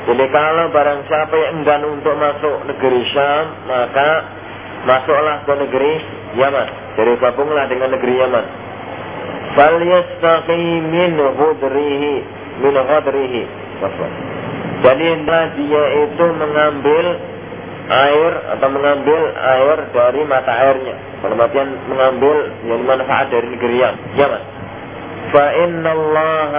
[0.00, 4.08] Jadi kalau barang siapa yang enggan untuk masuk negeri Syam, maka
[4.88, 5.92] masuklah ke negeri
[6.40, 6.68] Yaman.
[6.96, 8.44] Jadi gabunglah dengan negeri Yaman.
[9.54, 12.14] Falyastaqi min hudrihi
[12.64, 13.42] min hudrihi.
[14.80, 17.06] Jadi dia itu mengambil
[17.90, 20.96] air atau mengambil air dari mata airnya.
[21.20, 23.76] Artian mengambil yang manfaat dari negeri
[24.16, 24.42] Yaman.
[25.34, 26.52] Fa inna Allah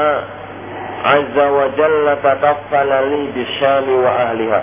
[1.02, 4.62] Azza wa Jalla tataffala li bisyami wa ahliha.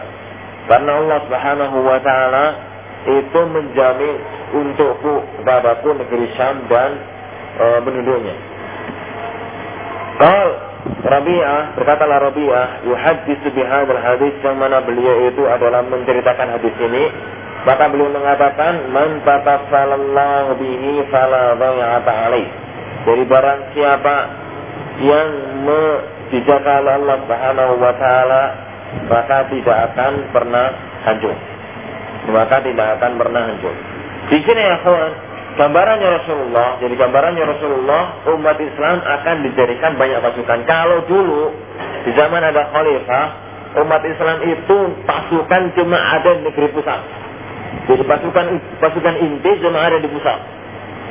[0.70, 2.44] Karena Allah Subhanahu wa taala
[3.08, 4.14] itu menjamin
[4.52, 6.90] untukku kepadaku negeri Syam dan
[7.58, 8.36] uh, penduduknya.
[10.18, 17.04] Kalau Rabi'ah berkatalah Rabi'ah yuhaddisu bihadzal hadis yang mana beliau itu adalah menceritakan hadis ini
[17.66, 22.48] maka beliau mengatakan man tataffalallahu bihi fala dhayata alaih
[23.04, 24.16] jadi barang siapa
[25.02, 25.28] yang
[26.32, 28.42] dijaga oleh Allah Subhanahu wa taala
[29.08, 30.66] maka tidak akan pernah
[31.04, 31.36] hancur
[32.28, 33.74] maka tidak akan pernah hancur
[34.28, 35.12] di sini ya kawan
[35.58, 40.58] gambarannya Rasulullah, jadi gambarannya Rasulullah, umat Islam akan dijadikan banyak pasukan.
[40.70, 41.50] Kalau dulu
[42.06, 43.26] di zaman ada khalifah,
[43.82, 47.00] umat Islam itu pasukan cuma ada di negeri pusat.
[47.90, 48.46] Jadi pasukan
[48.78, 50.38] pasukan inti cuma ada di pusat.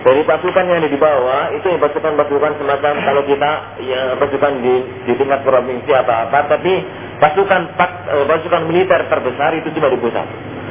[0.07, 3.51] Dari pasukan yang ada di bawah itu pasukan-pasukan semacam kalau kita
[3.83, 6.79] ya pasukan di, di tingkat provinsi atau apa, tapi
[7.19, 10.23] pasukan eh, pasukan militer terbesar itu cuma di pusat.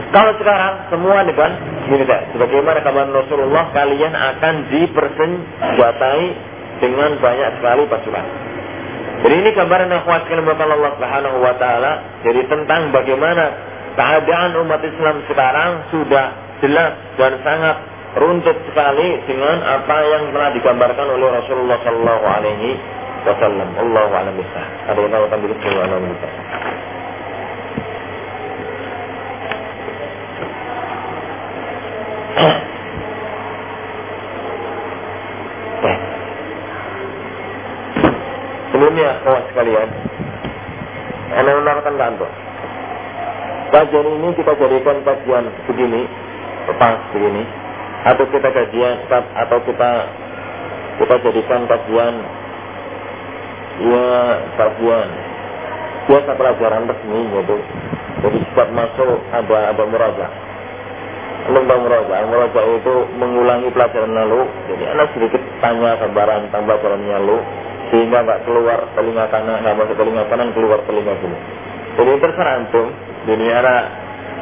[0.09, 1.53] Kalau sekarang semua dengan
[1.93, 2.33] militer.
[2.33, 6.27] Sebagaimana kabar Rasulullah kalian akan dipersenjatai
[6.81, 8.27] dengan banyak sekali pasukan.
[9.21, 10.05] Jadi ini gambaran yang
[10.49, 11.93] buat Allah Subhanahu wa taala.
[12.25, 13.45] Jadi tentang bagaimana
[14.01, 16.27] keadaan umat Islam sekarang sudah
[16.65, 22.71] jelas dan sangat runtut sekali dengan apa yang telah digambarkan oleh Rasulullah Shallallahu Alaihi
[23.29, 23.69] Wasallam.
[23.77, 24.37] Allah a'lam
[24.89, 26.29] Ada yang tahu tentang itu?
[38.73, 39.89] Sebelumnya, kawan sekalian,
[41.37, 42.31] Anda menarikkan kantor.
[43.67, 46.09] Kajian ini kita jadikan kajian begini,
[46.81, 47.66] pas begini,
[48.07, 49.91] atau kita kajian atau kita
[51.03, 52.15] kita jadikan kajian
[53.83, 54.11] ya
[54.57, 55.09] kajian
[56.07, 57.57] biasa pelajaran resmi gitu.
[58.17, 60.27] Jadi setiap masuk ada ada muraja
[61.51, 62.27] lembang meraja.
[62.27, 64.41] Meraja itu mengulangi pelajaran lalu.
[64.71, 67.39] Jadi anak sedikit tanya gambaran tentang pelajarannya lalu
[67.87, 71.39] sehingga nggak keluar telinga kanan, nggak masuk telinga kanan, keluar telinga kiri.
[71.97, 72.87] Jadi terserah antum.
[73.27, 73.47] Jadi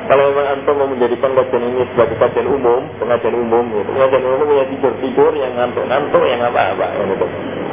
[0.04, 3.90] kalau memang antum mau menjadikan kajian ini sebagai kajian umum, pengajian umum, gitu.
[3.92, 7.26] pengajian umum ya tidur tidur, yang ngantuk ngantuk, yang apa apa, gitu.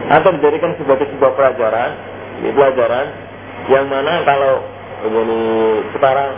[0.07, 1.91] Atau menjadikan sebagai sebuah pelajaran,
[2.39, 3.05] ini pelajaran
[3.67, 4.53] yang mana kalau
[5.01, 5.39] ini
[5.97, 6.29] sekarang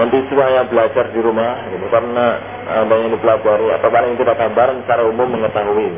[0.00, 2.26] nanti yang belajar di rumah gitu, karena
[2.62, 5.88] ada yang dipelajari atau paling tidak gambaran secara umum mengetahui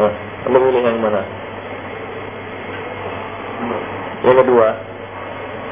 [0.00, 1.22] nah, perlu pilih yang mana
[4.26, 4.68] yang kedua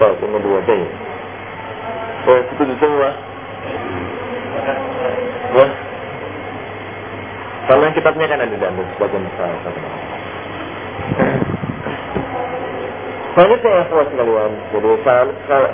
[0.04, 0.78] oh, yang kedua oke
[2.28, 3.10] oh, setuju semua
[5.56, 5.66] ya
[7.68, 9.48] karena kitabnya kan ada di dalam sebagian besar
[13.38, 14.90] Selanjutnya ya sekalian, jadi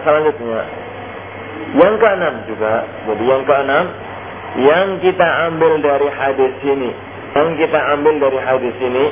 [0.05, 0.62] selanjutnya
[1.81, 3.85] yang keenam juga, jadi yang keenam
[4.55, 6.93] yang kita ambil dari hadis ini,
[7.33, 9.09] yang kita ambil dari hadis ini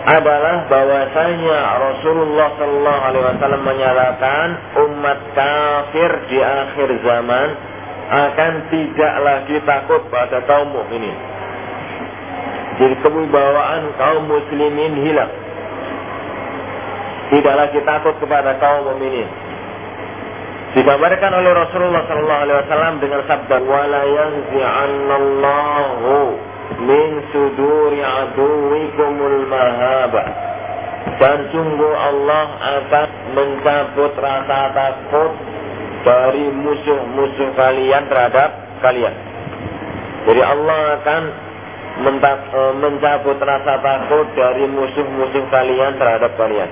[0.00, 4.48] adalah bahwasanya Rasulullah Shallallahu Alaihi Wasallam menyatakan
[4.88, 7.48] umat kafir di akhir zaman
[8.10, 11.14] akan tidak lagi takut pada kaum mukminin.
[12.80, 15.28] Jadi kewibawaan kaum muslimin hilang.
[17.30, 19.28] Tidak lagi takut kepada kaum mukminin.
[20.70, 26.14] Digambarkan oleh Rasulullah sallallahu alaihi wasallam dengan sabda wala yanzi'annallahu
[26.78, 30.22] min suduri aduwikumul mahaba.
[31.20, 35.32] Dan sungguh Allah akan mencabut rasa takut
[36.00, 39.14] dari musuh-musuh kalian terhadap kalian.
[40.28, 41.22] Jadi Allah akan
[42.00, 46.70] e, mencabut rasa takut dari musuh-musuh kalian terhadap kalian.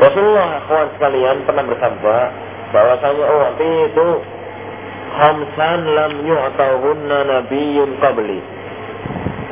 [0.00, 2.18] Rasulullah kawan sekalian pernah bersabda,
[2.72, 4.08] bahwasanya oh itu
[5.16, 8.40] khamsan lam yu'tahunna nabiyyun qabli.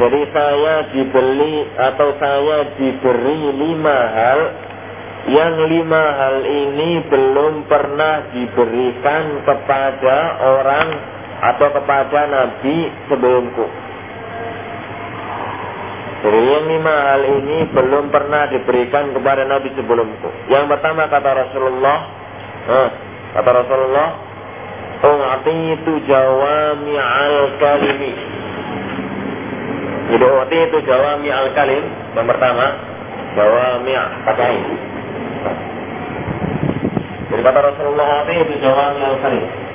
[0.01, 4.41] Jadi saya dibeli atau saya diberi lima hal
[5.29, 10.89] yang lima hal ini belum pernah diberikan kepada orang
[11.53, 13.67] atau kepada nabi sebelumku.
[16.21, 20.29] Jadi yang lima hal ini belum pernah diberikan kepada nabi sebelumku.
[20.49, 21.99] Yang pertama kata Rasulullah,
[22.69, 22.89] eh,
[23.31, 24.09] Kata Rasulullah,
[25.81, 28.13] itu jawami al-kalimi.
[30.11, 30.25] Jadi
[30.69, 31.85] itu jawami al-kalim.
[32.13, 32.67] Yang pertama,
[33.39, 34.77] jawami ini.
[37.31, 39.70] Jadi kata Rasulullah, itu jawami al-kalim.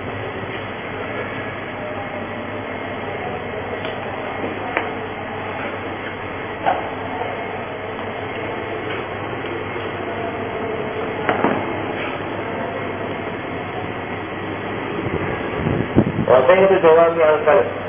[16.56, 17.85] رہے ہیں تو جواب میں ہے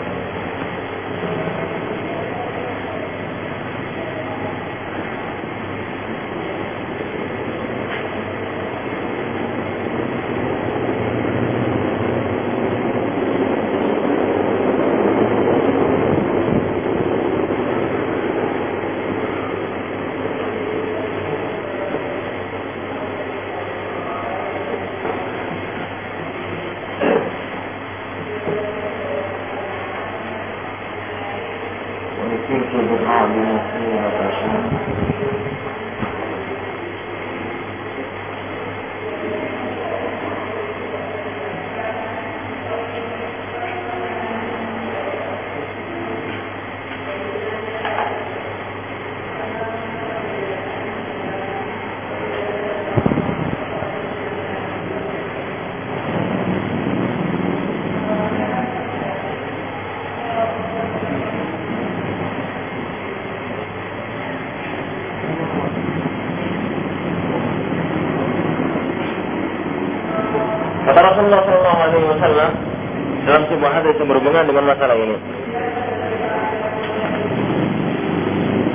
[74.07, 75.19] yang berhubungan dengan masalah ini.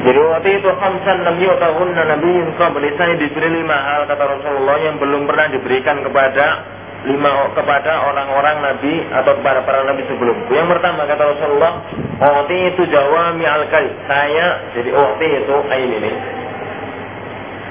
[0.01, 4.99] Jadi waktu itu khamsan lam yutahunna nabiyyun qabli saya diberi lima hal kata Rasulullah yang
[4.99, 6.45] belum pernah diberikan kepada
[7.07, 10.51] lima kepada orang-orang nabi atau kepada para nabi sebelumku.
[10.51, 11.73] Yang pertama kata Rasulullah,
[12.19, 13.63] waktu itu jawami al
[14.11, 16.13] Saya jadi waktu itu ain ini.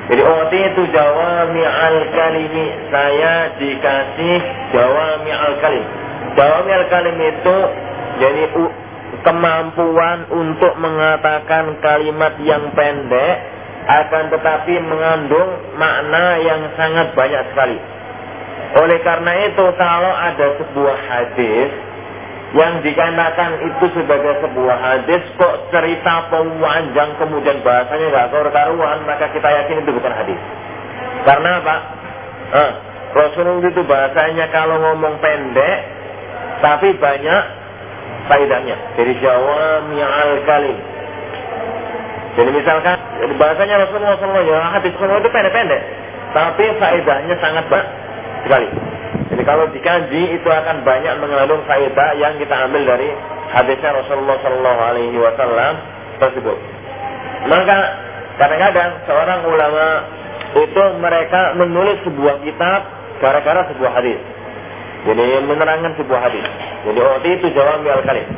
[0.08, 2.66] Jadi waktu itu jawami al kalimi.
[2.88, 4.38] Saya dikasih
[4.72, 5.99] jawami al kalim.
[6.38, 7.56] Jawami al kalim itu
[8.20, 8.42] jadi
[9.26, 13.36] kemampuan untuk mengatakan kalimat yang pendek
[13.90, 17.78] akan tetapi mengandung makna yang sangat banyak sekali.
[18.70, 21.70] Oleh karena itu kalau ada sebuah hadis
[22.50, 29.48] yang dikarenakan itu sebagai sebuah hadis kok cerita panjang kemudian bahasanya nggak karuan maka kita
[29.48, 30.38] yakin itu bukan hadis.
[31.26, 31.76] Karena apa?
[33.10, 35.78] Rasulullah itu bahasanya kalau ngomong pendek
[36.60, 37.42] tapi banyak
[38.28, 40.78] faedahnya dari jawami al kalim.
[42.38, 42.96] Jadi misalkan
[43.36, 45.82] bahasanya Rasulullah SAW ya hadis Rasulullah itu pendek-pendek,
[46.30, 47.88] tapi faedahnya sangat banyak
[48.46, 48.68] sekali.
[49.30, 53.10] Jadi kalau dikaji itu akan banyak mengandung faedah yang kita ambil dari
[53.50, 55.74] hadisnya Rasulullah Sallallahu Alaihi Wasallam
[56.22, 56.58] tersebut.
[57.50, 57.78] Maka
[58.38, 59.86] kadang-kadang seorang ulama
[60.50, 62.80] itu mereka menulis sebuah kitab
[63.22, 64.18] gara-gara sebuah hadis.
[65.00, 66.44] Jadi menerangkan sebuah hadis.
[66.84, 68.28] Jadi waktu itu jawab al kalim.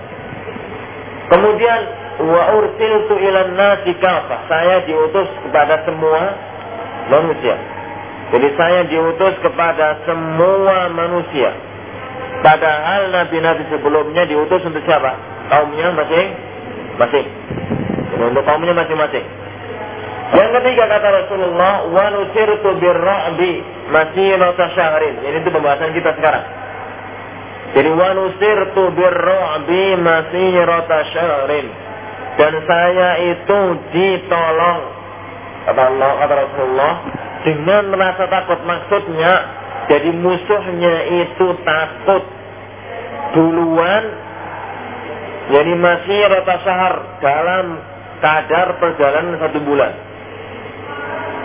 [1.33, 1.81] Kemudian
[2.23, 3.97] wa ursiltu ilan nasi
[4.47, 6.21] Saya diutus kepada semua
[7.11, 7.57] manusia.
[8.33, 11.51] Jadi saya diutus kepada semua manusia.
[12.41, 15.15] Padahal nabi-nabi sebelumnya diutus untuk siapa?
[15.53, 17.27] Kaumnya masing-masing.
[18.23, 19.27] Untuk kaumnya masing-masing.
[20.33, 23.53] Yang ketiga kata Rasulullah, wa nusirtu birra'bi
[23.93, 25.21] masirata syahrin.
[25.29, 26.45] Ini itu pembahasan kita sekarang.
[27.77, 31.67] Jadi wa nusirtu birra'bi masirata syahrin.
[32.41, 33.61] Dan saya itu
[33.93, 34.81] ditolong
[35.69, 36.95] kata Allah kata Rasulullah
[37.47, 39.33] dengan merasa takut maksudnya
[39.91, 40.95] jadi musuhnya
[41.27, 42.25] itu takut
[43.35, 44.05] duluan
[45.51, 47.67] jadi masih rata sahar dalam
[48.23, 49.93] kadar perjalanan satu bulan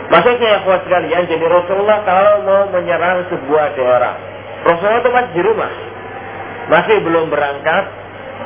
[0.07, 4.15] Maksudnya ya kuat sekalian, jadi Rasulullah kalau mau menyerang sebuah daerah,
[4.63, 5.71] Rasulullah itu masih di rumah,
[6.71, 7.83] masih belum berangkat,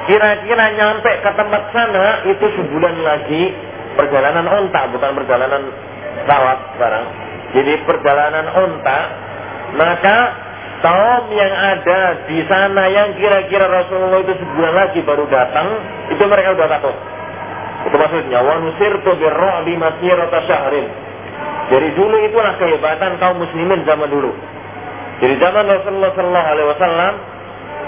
[0.10, 3.54] kira-kira nyampe ke tempat sana itu sebulan lagi
[3.94, 5.62] perjalanan onta, bukan perjalanan
[6.26, 7.08] pesawat barang.
[7.52, 9.00] Jadi perjalanan onta,
[9.78, 10.18] maka
[10.82, 15.68] kaum yang ada di sana yang kira-kira Rasulullah itu sebulan lagi baru datang,
[16.10, 16.96] itu mereka sudah takut.
[17.86, 21.11] Itu maksudnya, wa nusirtu birra'bi masirata syahrin.
[21.72, 24.36] Dari dulu itulah kehebatan kaum muslimin zaman dulu.
[25.24, 27.14] Jadi zaman Rasulullah Sallallahu Alaihi Wasallam,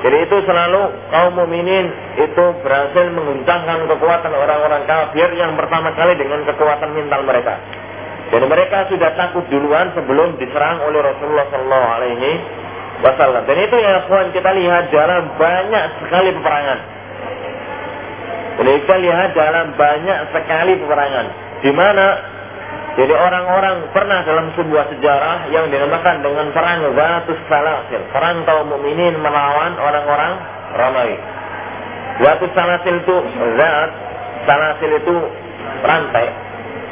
[0.03, 1.87] jadi itu selalu kaum mukminin
[2.19, 7.55] itu berhasil menguncangkan kekuatan orang-orang kafir yang pertama kali dengan kekuatan mental mereka.
[8.31, 12.31] Jadi mereka sudah takut duluan sebelum diserang oleh Rasulullah Sallallahu Alaihi
[13.03, 13.43] Wasallam.
[13.47, 16.79] Dan itu yang kawan kita lihat dalam banyak sekali peperangan.
[18.53, 21.25] Jadi kita lihat dalam banyak sekali peperangan,
[21.63, 22.05] di mana
[22.93, 28.01] jadi orang-orang pernah dalam sebuah sejarah yang dinamakan dengan perang Zatus Salasil.
[28.13, 30.33] Perang kaum mukminin melawan orang-orang
[30.77, 31.17] Romawi.
[32.21, 33.15] Zatus Salasil itu
[33.57, 33.91] Zat,
[34.45, 35.15] Salasil itu
[35.81, 36.27] rantai.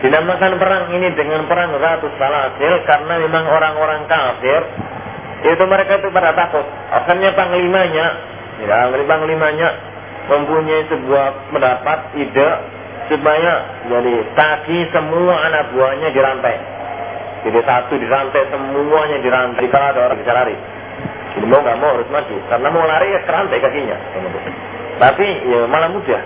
[0.01, 4.61] Dinamakan perang ini dengan perang Zatus Salasil karena memang orang-orang kafir
[5.53, 6.65] itu mereka itu pada takut.
[6.97, 8.07] Akhirnya panglimanya,
[8.65, 9.69] ya, panglimanya
[10.33, 12.49] mempunyai sebuah pendapat ide
[13.11, 13.53] supaya
[13.91, 16.55] jadi kaki semua anak buahnya dirantai.
[17.43, 19.67] Jadi satu dirantai semuanya dirantai.
[19.67, 20.55] Kalau ada orang bisa lari,
[21.35, 23.97] jadi mau nggak mau harus maju karena mau lari ya kerantai kakinya.
[25.01, 26.21] Tapi ya malah mudah,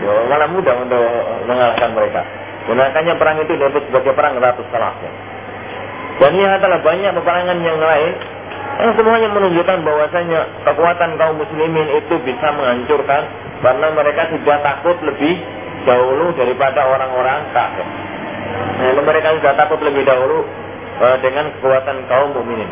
[0.00, 1.04] ya, malah mudah untuk
[1.50, 2.22] mengalahkan mereka.
[2.62, 5.10] Gunakannya perang itu disebut sebagai perang ratus salahnya.
[6.22, 8.12] Dan ini adalah banyak peperangan yang lain
[8.78, 13.22] yang semuanya menunjukkan bahwasanya kekuatan kaum muslimin itu bisa menghancurkan
[13.60, 15.34] karena mereka sudah takut lebih
[15.84, 17.86] dahulu daripada orang-orang kafir.
[18.82, 20.42] Nah, mereka sudah takut lebih dahulu
[20.98, 22.70] uh, dengan kekuatan kaum mukminin.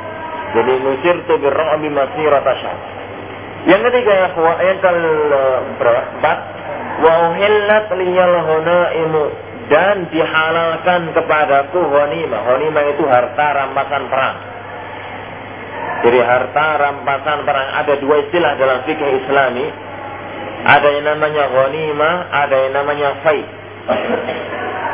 [0.51, 2.55] Jadi nusir tu birra'bi masirata
[3.71, 4.29] Yang ketiga ya
[4.67, 6.39] yang keempat
[7.01, 8.37] wa uhillat liyal
[9.07, 9.25] imu
[9.71, 12.41] dan dihalalkan kepadaku ghanimah.
[12.51, 14.37] Ghanimah itu harta rampasan perang.
[16.01, 19.90] Jadi harta rampasan perang ada dua istilah dalam fikih Islami
[20.71, 23.43] ada yang namanya ghanimah, ada yang namanya fai.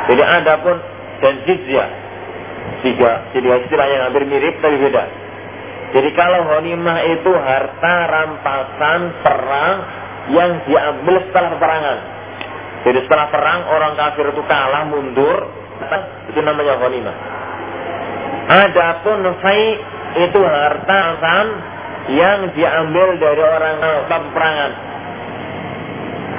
[0.09, 0.77] Jadi ada pun
[1.21, 1.89] dan jizyah.
[2.77, 5.03] Tiga, jadi istilah yang hampir mirip tapi beda.
[5.93, 9.75] Jadi kalau ghanimah itu harta rampasan perang
[10.33, 11.97] yang diambil setelah peperangan.
[12.85, 15.37] Jadi setelah perang orang kafir itu kalah mundur,
[16.33, 17.17] itu namanya ghanimah.
[18.47, 19.63] Adapun fai
[20.25, 21.47] itu harta rampasan
[22.07, 23.75] yang diambil dari orang
[24.07, 24.71] peperangan.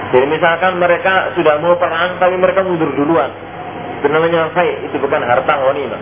[0.08, 3.28] Jadi misalkan mereka sudah mau perang tapi mereka mundur duluan.
[3.98, 4.08] Itu
[4.54, 6.00] fai, itu bukan harta ghanimah.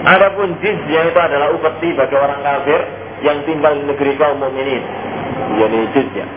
[0.00, 2.80] Adapun jizyah itu adalah upeti bagi orang kafir
[3.20, 4.80] yang tinggal di negeri kaum mukminin.
[5.60, 6.30] Jadi jizyah.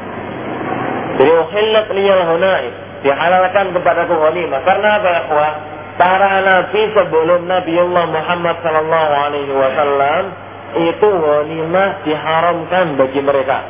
[1.13, 2.67] Jadi uhillat liyal hunai
[3.05, 4.59] dihalalkan kepada ghanimah.
[4.67, 5.23] Karena apa ya
[5.93, 10.23] Para nabi sebelum Nabi Allah Muhammad sallallahu alaihi wasallam
[10.73, 13.61] itu ghanimah diharamkan bagi mereka.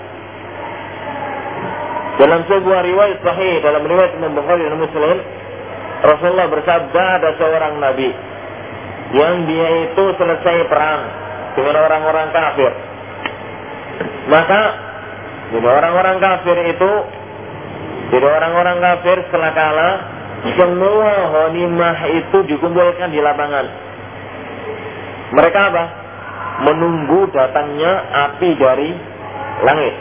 [2.14, 5.18] Dalam sebuah riwayat sahih, dalam riwayat Imam Bukhari dan Muslim,
[6.04, 8.12] Rasulullah bersabda ada seorang nabi
[9.14, 11.02] yang dia itu selesai perang
[11.56, 12.72] dengan orang-orang kafir.
[14.28, 14.62] Maka
[15.54, 16.92] jadi orang-orang kafir itu
[18.14, 19.96] jadi orang-orang kafir setelah kalah
[20.60, 23.66] semua honimah itu dikumpulkan di lapangan.
[25.34, 25.84] Mereka apa?
[26.68, 27.94] Menunggu datangnya
[28.28, 28.92] api dari
[29.66, 29.94] langit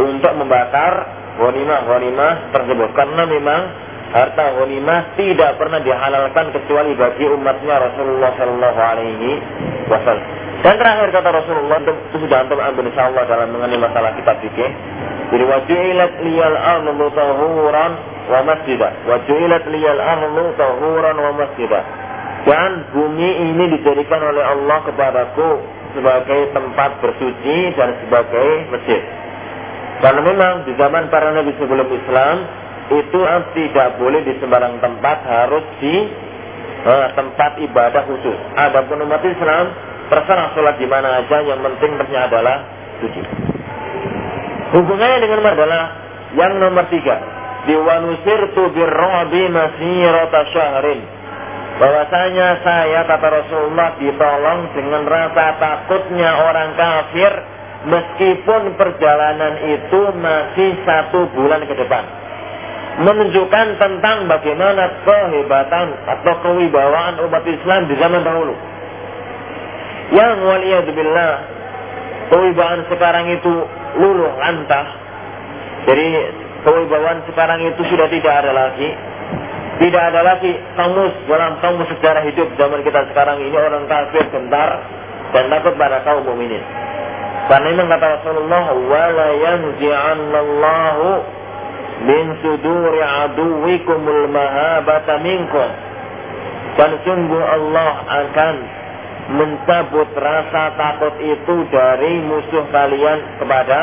[0.00, 2.88] untuk membakar honimah-honimah tersebut.
[2.92, 3.60] Karena memang
[4.10, 9.30] harta ghanimah tidak pernah dihalalkan kecuali bagi umatnya Rasulullah Shallallahu Alaihi
[9.88, 10.28] Wasallam.
[10.60, 14.68] Dan terakhir kata Rasulullah itu sudah antum ambil insyaallah dalam mengenai masalah kitab fikih.
[15.32, 17.92] Jadi wajulat liyal ardu tahuran
[18.28, 18.92] wa masjidah.
[19.08, 21.82] Wajulat liyal ardu tahuran wa masjidah.
[22.44, 25.48] Dan bumi ini dijadikan oleh Allah kepadaku
[25.96, 29.00] sebagai tempat bersuci dan sebagai masjid.
[30.00, 32.36] Karena memang di zaman para nabi sebelum Islam
[32.90, 33.20] itu
[33.54, 35.94] tidak boleh di sembarang tempat harus di
[36.88, 38.38] uh, tempat ibadah khusus.
[38.56, 39.70] Adapun umat Islam
[40.10, 42.56] terserah sholat di mana aja yang penting ternyata adalah
[42.98, 43.20] suci.
[44.74, 45.82] Hubungannya dengan adalah
[46.34, 47.16] yang nomor tiga.
[48.56, 51.00] tu birrobi masirata syahrin.
[51.80, 57.32] Bahwasanya saya kata Rasulullah ditolong dengan rasa takutnya orang kafir
[57.86, 62.20] meskipun perjalanan itu masih satu bulan ke depan
[63.00, 68.52] menunjukkan tentang bagaimana kehebatan atau kewibawaan umat Islam di zaman dahulu.
[70.12, 71.32] Yang waliyadzubillah
[72.28, 73.52] kewibawaan sekarang itu
[73.96, 74.86] luluh lantah.
[75.88, 76.06] Jadi
[76.66, 78.90] kewibawaan sekarang itu sudah tidak ada lagi.
[79.80, 84.76] Tidak ada lagi kamus dalam kamus sejarah hidup zaman kita sekarang ini orang kafir gentar
[85.32, 86.60] dan takut pada kaum mukminin.
[87.48, 91.08] Karena ini kata Rasulullah, "Wala yanzi'annallahu
[92.04, 95.70] min suduri aduwikumul mahabata minkum.
[96.78, 98.54] Dan sungguh Allah akan
[99.30, 103.80] mencabut rasa takut itu dari musuh kalian kepada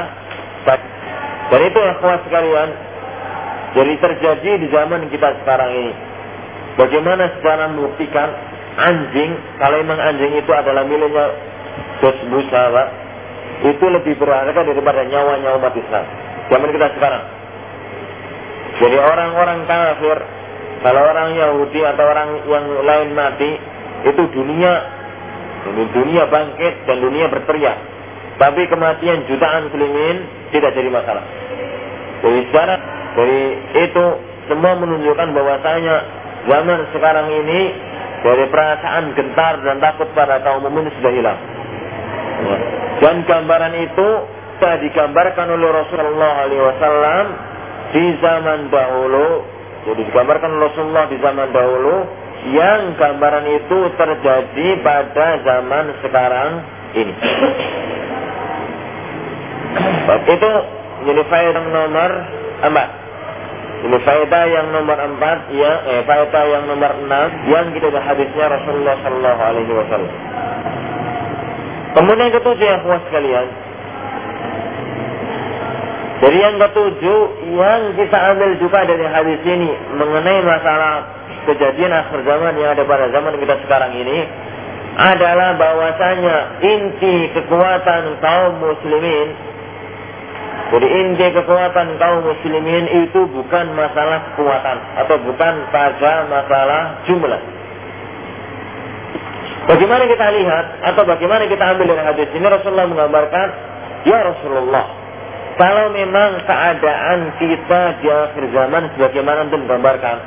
[1.48, 2.70] dan itu ikhwas sekalian
[3.72, 5.94] jadi terjadi di zaman kita sekarang ini.
[6.76, 8.30] Bagaimana secara membuktikan
[8.76, 11.32] anjing kalau memang anjing itu adalah miliknya
[12.04, 12.64] dos busa
[13.66, 16.06] itu lebih berharga daripada nyawa-nyawa umat Islam
[16.52, 17.24] zaman kita sekarang
[18.78, 20.18] jadi orang-orang kafir,
[20.86, 23.52] kalau orang Yahudi atau orang yang lain mati,
[24.06, 24.74] itu dunia,
[25.98, 27.78] dunia bangkit dan dunia berteriak.
[28.38, 30.18] Tapi kematian jutaan muslimin
[30.54, 31.26] tidak jadi masalah.
[32.22, 32.76] Jadi secara
[33.18, 33.42] dari
[33.82, 34.06] itu
[34.46, 35.96] semua menunjukkan bahwasanya
[36.46, 37.74] zaman sekarang ini
[38.22, 41.40] dari perasaan gentar dan takut pada kaum mukmin sudah hilang.
[42.98, 44.08] Dan gambaran itu
[44.58, 47.26] telah digambarkan oleh Rasulullah SAW
[47.94, 49.58] di zaman dahulu
[49.88, 51.96] jadi digambarkan Rasulullah di zaman dahulu
[52.52, 56.52] yang gambaran itu terjadi pada zaman sekarang
[56.92, 57.14] ini.
[60.28, 60.52] itu
[61.08, 62.12] jadi faedah nomor
[62.68, 62.90] empat.
[63.78, 68.96] Ini faedah yang nomor empat ya, eh, faedah yang nomor enam yang kita hadisnya Rasulullah
[69.08, 70.14] Shallallahu Alaihi Wasallam.
[71.98, 72.78] Kemudian yang ketujuh ya
[73.10, 73.48] sekalian,
[76.18, 77.20] jadi yang ketujuh
[77.58, 80.94] yang kita ambil juga dari hadis ini mengenai masalah
[81.46, 84.26] kejadian akhir zaman yang ada pada zaman kita sekarang ini
[84.98, 89.28] adalah bahwasanya inti kekuatan kaum muslimin
[90.68, 97.57] jadi inti kekuatan kaum muslimin itu bukan masalah kekuatan atau bukan pada masalah jumlah.
[99.68, 100.66] Bagaimana kita lihat
[100.96, 103.48] atau bagaimana kita ambil dari hadis ini Rasulullah menggambarkan,
[104.08, 104.86] ya Rasulullah,
[105.60, 110.18] kalau memang keadaan kita di akhir zaman sebagaimana itu menggambarkan,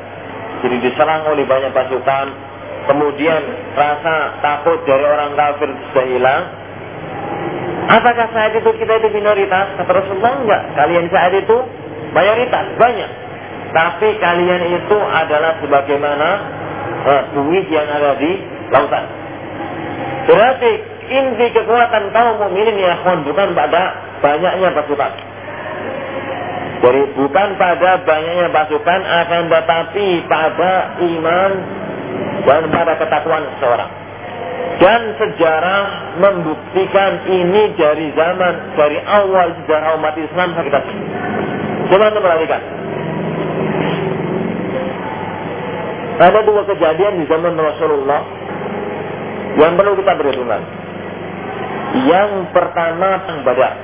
[0.61, 2.27] jadi diserang oleh banyak pasukan,
[2.85, 3.41] kemudian
[3.73, 6.43] rasa takut dari orang kafir sudah hilang,
[7.91, 9.75] Apakah saat itu kita itu minoritas?
[9.75, 10.63] Kata Rasulullah enggak.
[10.79, 11.59] Kalian saat itu
[12.15, 13.11] mayoritas, banyak.
[13.75, 16.29] Tapi kalian itu adalah sebagaimana
[17.03, 18.31] uh, buih yang ada di
[18.71, 19.20] lautan.
[20.31, 20.73] Berarti
[21.11, 23.83] inti kekuatan kaum mukminin ya bukan pada
[24.23, 25.13] banyaknya pasukan.
[26.81, 31.53] Jadi bukan pada banyaknya pasukan akan tetapi pada iman
[32.47, 33.91] dan pada ketakwaan seseorang.
[34.79, 35.83] Dan sejarah
[36.23, 40.81] membuktikan ini dari zaman dari awal sejarah umat Islam kita.
[41.91, 42.63] Coba anda perhatikan.
[46.23, 48.40] Ada dua kejadian di zaman Rasulullah
[49.59, 50.63] yang perlu kita perhitungkan.
[52.07, 53.75] Yang pertama tentang Badar.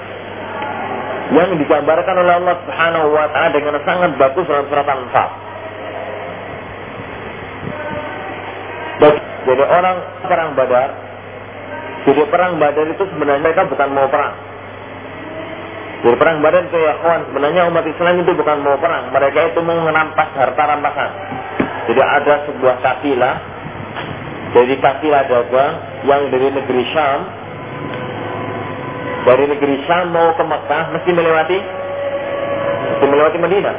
[1.35, 5.31] Yang digambarkan oleh Allah Subhanahu wa taala dengan sangat bagus dalam surat Al-Anfal.
[9.47, 9.97] Jadi orang
[10.27, 10.91] perang Badar,
[12.03, 14.35] jadi perang Badar itu sebenarnya mereka bukan mau perang.
[16.03, 19.63] Jadi perang Badar itu ya kawan, sebenarnya umat Islam itu bukan mau perang, mereka itu
[19.63, 21.11] mau merampas harta rampasan.
[21.87, 23.37] Jadi ada sebuah kafilah
[24.57, 25.75] dari kafilah dagang
[26.09, 27.21] yang dari negeri Syam
[29.29, 31.59] dari negeri Syam mau ke Mekah mesti melewati
[32.89, 33.77] mesti melewati Madinah.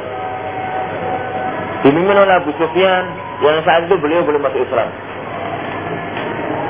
[1.82, 3.04] Dipimpin oleh Abu Sufyan
[3.42, 4.88] yang saat itu beliau belum masuk Islam.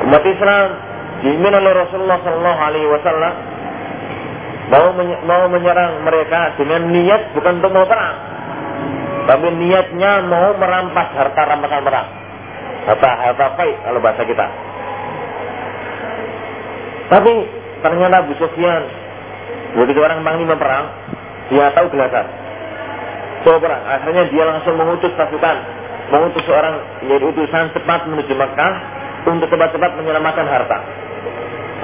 [0.08, 0.66] Umat Islam
[1.20, 3.34] dipimpin oleh Rasulullah Shallallahu Alaihi Wasallam
[4.72, 4.88] mau
[5.26, 8.16] mau menyerang mereka dengan niat bukan untuk mau perang,
[9.26, 12.27] tapi niatnya mau merampas harta rampasan perang.
[12.88, 14.46] Harta harta faid kalau bahasa kita.
[17.08, 17.32] Tapi
[17.84, 18.82] ternyata Abu Sufyan
[19.76, 20.88] begitu orang panglima perang,
[21.52, 22.26] dia tahu gelasan.
[23.44, 25.56] So perang, akhirnya dia langsung mengutus pasukan,
[26.10, 26.80] mengutus seorang
[27.12, 28.74] yaitu utusan cepat menuju Mekah
[29.28, 30.78] untuk cepat-cepat menyelamatkan harta.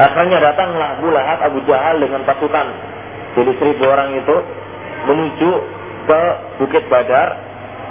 [0.01, 2.95] Akhirnya datanglah Abu Lahab, Abu Jahal dengan pasukan
[3.35, 4.37] jadi seribu orang itu
[5.11, 5.51] menuju
[6.07, 6.23] ke
[6.63, 7.35] Bukit Badar.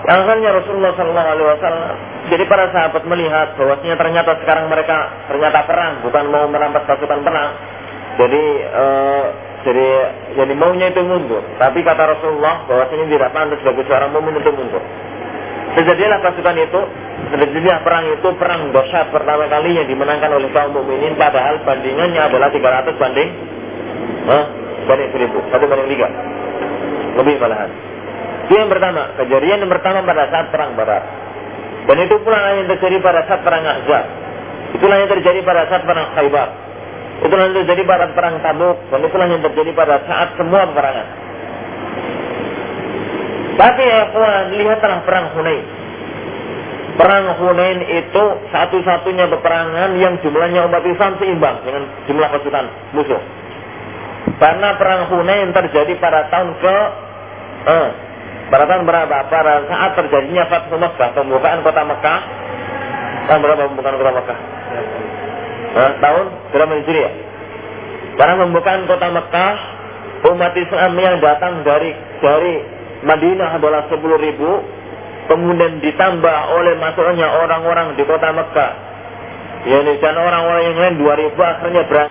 [0.03, 1.95] Akhirnya Rasulullah Shallallahu Alaihi Wasallam
[2.27, 7.51] jadi para sahabat melihat bahwasanya ternyata sekarang mereka ternyata perang bukan mau merampas pasukan perang.
[8.13, 8.43] Jadi
[8.73, 9.25] uh,
[9.63, 9.87] jadi
[10.39, 11.43] jadi maunya itu mundur.
[11.59, 14.83] Tapi kata Rasulullah bahwasanya tidak pantas bagi seorang mukmin itu mundur.
[15.73, 16.81] Terjadilah pasukan itu,
[17.33, 22.53] terjadilah perang itu perang dahsyat pertama kali yang dimenangkan oleh kaum mukminin padahal bandingannya adalah
[22.53, 23.29] 300 banding
[24.29, 24.45] huh?
[24.85, 26.07] banding 1000, satu banding tiga.
[27.17, 27.92] Lebih malahan.
[28.43, 31.03] Itu yang pertama, kejadian yang pertama pada saat perang Badar.
[31.83, 34.05] Dan itu pula yang terjadi pada saat perang Ahzab.
[34.73, 36.49] Itulah yang terjadi pada saat perang Khaybar.
[37.23, 38.77] Itulah yang terjadi pada perang Tabuk.
[38.89, 41.07] Dan itulah yang terjadi pada saat semua peperangan.
[43.53, 45.65] Tapi ya kawan, lihatlah perang Hunain.
[46.93, 52.65] Perang Hunain itu satu-satunya peperangan yang jumlahnya umat Islam seimbang dengan jumlah pasukan
[52.97, 53.21] musuh.
[54.41, 56.75] Karena perang Hunain terjadi pada tahun ke
[57.69, 57.89] eh,
[58.51, 59.17] pada berapa?
[59.29, 62.19] Pada saat terjadinya Fathu Mekah, pembukaan kota Mekah.
[63.23, 64.39] Tahun berapa pembukaan kota Mekah?
[65.73, 67.13] Nah, tahun berapa Hijriah?
[68.13, 69.53] Karena pembukaan kota Mekah,
[70.33, 71.91] umat Islam yang datang dari
[72.21, 72.53] dari
[73.03, 74.51] Madinah adalah 10 ribu,
[75.27, 78.71] kemudian ditambah oleh masuknya orang-orang di kota Mekah.
[79.63, 82.01] Ya, dan orang-orang yang lain 2 ribu akhirnya berangkat